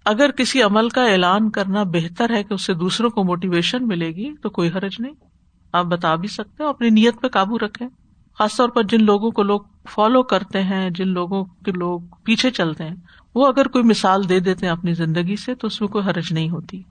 اگر 0.06 0.32
کسی 0.32 0.62
عمل 0.62 0.90
کا 0.90 1.06
اعلان 1.06 1.50
کرنا 1.50 1.84
بہتر 1.84 2.30
ہے 2.30 2.44
کہ 2.44 2.54
اس 2.54 2.66
سے 2.66 2.74
دوسروں 2.74 3.10
کو 3.10 3.24
موٹیویشن 3.24 3.88
ملے 3.88 4.10
گی 4.10 4.36
تو 4.36 4.50
کوئی 4.50 4.70
حرج 4.70 4.96
نہیں۔ 5.00 5.14
آپ 5.74 5.86
بتا 5.86 6.16
بھی 6.16 6.28
سکتے 6.28 6.64
اپنی 6.64 6.90
نیت 6.90 7.22
پہ 7.22 7.28
قابو 7.28 7.60
رکھے 7.60 7.86
خاص 8.40 8.56
طور 8.56 8.70
پر 8.70 8.84
جن 8.84 9.04
لوگوں 9.04 9.32
کو 9.32 9.44
لوگ 9.44 9.62
فالو 9.90 10.24
کرتے 10.24 10.64
ہیں، 10.64 10.90
جن 10.90 11.08
لوگوں 11.08 11.46
کے 11.46 11.72
لوگ 11.72 12.00
پیچھے 12.24 12.52
چلتے 12.52 12.84
ہیں، 12.84 12.96
وہ 13.36 13.48
اگر 13.48 13.68
کوئی 13.68 13.84
مثال 13.84 14.30
دے 14.30 14.40
دیتے 14.40 14.66
ہیں 14.66 14.74
اپنی 14.74 14.94
زندگی 14.94 15.36
سے 15.36 15.56
تو 15.56 15.68
اس 15.68 15.82
میں 15.82 15.88
کوئی 15.88 16.06
حرج 16.06 16.34
نہیں 16.34 16.50
ہوتی۔ 16.50 16.82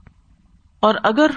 اور 0.80 0.94
اگر 1.02 1.30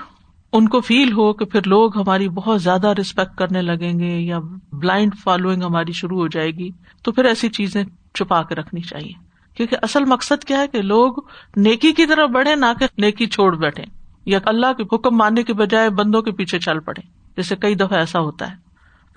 ان 0.57 0.67
کو 0.67 0.81
فیل 0.81 1.11
ہو 1.11 1.33
کہ 1.33 1.45
پھر 1.45 1.59
لوگ 1.65 1.97
ہماری 1.97 2.29
بہت 2.29 2.61
زیادہ 2.61 2.87
ریسپیکٹ 2.87 3.37
کرنے 3.37 3.61
لگیں 3.61 3.99
گے 3.99 4.19
یا 4.19 4.39
بلائنڈ 4.73 5.11
فالوئنگ 5.23 5.63
ہماری 5.63 5.91
شروع 5.91 6.19
ہو 6.19 6.27
جائے 6.27 6.51
گی، 6.51 6.69
تو 7.03 7.11
پھر 7.11 7.25
ایسی 7.25 7.49
چیزیں 7.49 7.83
چھپا 8.15 8.43
کے 8.43 8.55
رکھنی 8.55 8.81
چاہیے۔ 8.81 9.13
کیونکہ 9.55 9.77
اصل 9.81 10.05
مقصد 10.05 10.43
کیا 10.43 10.59
ہے 10.59 10.67
کہ 10.67 10.81
لوگ 10.81 11.13
نیکی 11.55 11.91
کی 11.91 12.05
طرف 12.05 12.29
بڑھے 12.29 12.55
نہ 12.55 12.65
کہ 12.79 12.87
نیکی 12.97 13.25
چھوڑ 13.25 13.55
بیٹھے 13.55 13.83
یا 14.25 14.39
اللہ 14.45 14.73
کے 14.73 14.95
حکم 14.95 15.17
ماننے 15.17 15.43
کے 15.43 15.53
بجائے 15.53 15.89
بندوں 15.89 16.21
کے 16.21 16.31
پیچھے 16.31 16.59
چل 16.59 16.79
پڑے 16.79 17.01
جیسے 17.37 17.55
کئی 17.55 17.75
دفعہ 17.75 17.99
ایسا 17.99 18.19
ہوتا 18.19 18.51
ہے۔ 18.51 18.55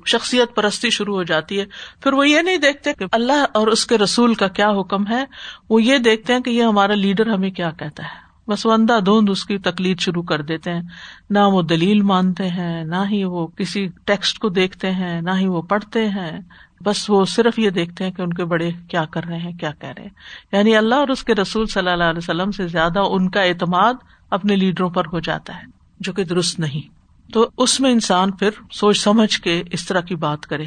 شخصیت 0.07 0.55
پرستی 0.55 0.90
شروع 0.90 1.14
ہو 1.14 1.22
جاتی 1.22 1.61
ہے۔ 1.61 1.64
پھر 2.03 2.12
وہ 2.12 2.29
یہ 2.29 2.40
نہیں 2.40 2.57
دیکھتے 2.57 2.92
کہ 2.92 3.05
اللہ 3.12 3.46
اور 3.55 3.66
اس 3.66 3.87
کے 3.87 3.98
رسول 3.98 4.35
کا 4.35 4.48
کیا 4.48 4.70
حکم 4.70 5.07
ہے، 5.07 5.24
وہ 5.70 5.83
یہ 5.83 5.98
دیکھتے 5.98 6.33
ہیں 6.33 6.40
کہ 6.40 6.51
یہ 6.51 6.62
ہمارا 6.62 6.94
لیڈر 6.94 7.27
ہمیں 7.27 7.51
کیا 7.51 7.70
کہتا 7.70 8.03
ہے۔ 8.03 8.28
بس 8.49 8.67
وہ 8.67 8.73
اندھا 8.73 8.99
دھند 8.99 9.31
اس 9.31 9.45
کی 9.45 9.59
تکلیف 9.59 10.01
شروع 10.01 10.23
کر 10.23 10.43
دیتے 10.43 10.73
ہیں۔ 10.73 10.83
نہ 11.31 11.39
وہ 11.39 11.63
دلیل 11.63 12.03
مانتے 12.03 12.49
ہیں، 12.49 12.85
نہ 12.85 12.97
ہی 13.11 13.25
وہ 13.25 13.47
کسی 13.47 13.89
ٹیکسٹ 14.05 14.39
کو 14.39 14.49
دیکھتے 14.49 14.91
ہیں، 14.91 15.21
نہ 15.21 15.31
ہی 15.31 15.47
وہ 15.47 15.63
پڑھتے 15.63 16.09
ہیں۔ 16.09 16.41
بس 16.85 17.11
وہ 17.11 17.25
صرف 17.25 17.59
یہ 17.59 17.71
دیکھتے 17.71 18.05
ہیں 18.05 18.13
کہ 18.13 18.23
ان 18.23 18.33
کے 18.33 18.45
بڑے 18.45 18.71
کیا 18.89 19.05
کر 19.05 19.25
رہے 19.25 19.39
ہیں، 19.39 19.53
کیا 19.53 19.71
کہہ 19.79 19.89
رہے 19.89 20.03
ہیں۔ 20.03 20.11
یعنی 20.53 20.77
اللہ 20.77 20.95
اور 20.95 21.09
اس 21.09 21.25
کے 21.25 21.35
رسول 21.35 21.67
صلی 21.67 21.91
اللہ 21.91 22.05
علیہ 22.05 22.19
وسلم 22.19 22.51
سے 22.51 22.69
زیادہ 22.69 23.01
ان 23.11 23.31
کا 23.31 23.43
اعتماد 23.43 23.95
اپنے 24.31 24.57
لیڈروں 24.57 24.91
پر 24.91 25.03
ہو 25.13 25.21
جاتا 25.21 25.57
ہے، 25.57 25.63
جو 26.01 26.13
کہ 26.13 26.25
درست 26.25 26.61
نہیں۔ 26.61 26.99
تو 27.33 27.51
اس 27.57 27.81
میں 27.81 27.91
انسان 27.91 28.31
پھر 28.31 28.51
سوچ 28.73 28.99
سمجھ 28.99 29.41
کے 29.41 29.63
اس 29.71 29.87
طرح 29.87 30.01
کی 30.01 30.15
بات 30.15 30.47
کرے۔ 30.47 30.65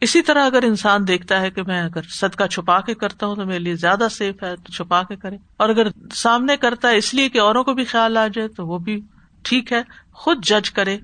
اسی 0.00 0.22
طرح 0.22 0.46
اگر 0.46 0.62
انسان 0.62 1.08
دیکھتا 1.08 1.40
ہے 1.40 1.50
کہ 1.50 1.62
میں 1.62 1.82
اگر 1.82 2.02
صدقہ 2.02 2.46
چھپا 2.46 2.80
کے 2.80 2.94
کرتا 2.94 3.26
ہوں 3.26 3.36
تو 3.36 3.46
میرے 3.46 3.58
لیے 3.58 3.74
زیادہ 3.74 4.06
سیف 4.10 4.42
ہے 4.42 4.56
تو 4.56 4.72
چھپا 4.72 5.02
کے 5.02 5.16
کرے۔ 5.16 5.36
اور 5.56 5.68
اگر 5.68 5.86
سامنے 6.14 6.56
کرتا 6.56 6.88
ہے 6.88 6.96
اس 6.96 7.14
لیے 7.14 7.28
کہ 7.28 7.40
اوروں 7.40 7.64
کو 7.64 7.74
بھی 7.74 7.84
خیال 7.84 8.16
آ 8.16 8.26
جائے 8.26 8.48
تو 8.48 8.66
وہ 8.66 8.78
بھی 8.78 9.00
ٹھیک 9.42 9.72
ہے۔ 9.72 9.82
خود 10.12 10.44
جج 10.44 10.70
کرے 10.70 10.98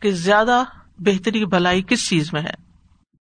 کہ 0.00 0.10
زیادہ 0.10 0.64
بہتری 0.98 1.44
بھلائی 1.44 1.82
کس 1.82 2.08
چیز 2.08 2.32
میں 2.32 2.42
ہے۔ 2.42 2.69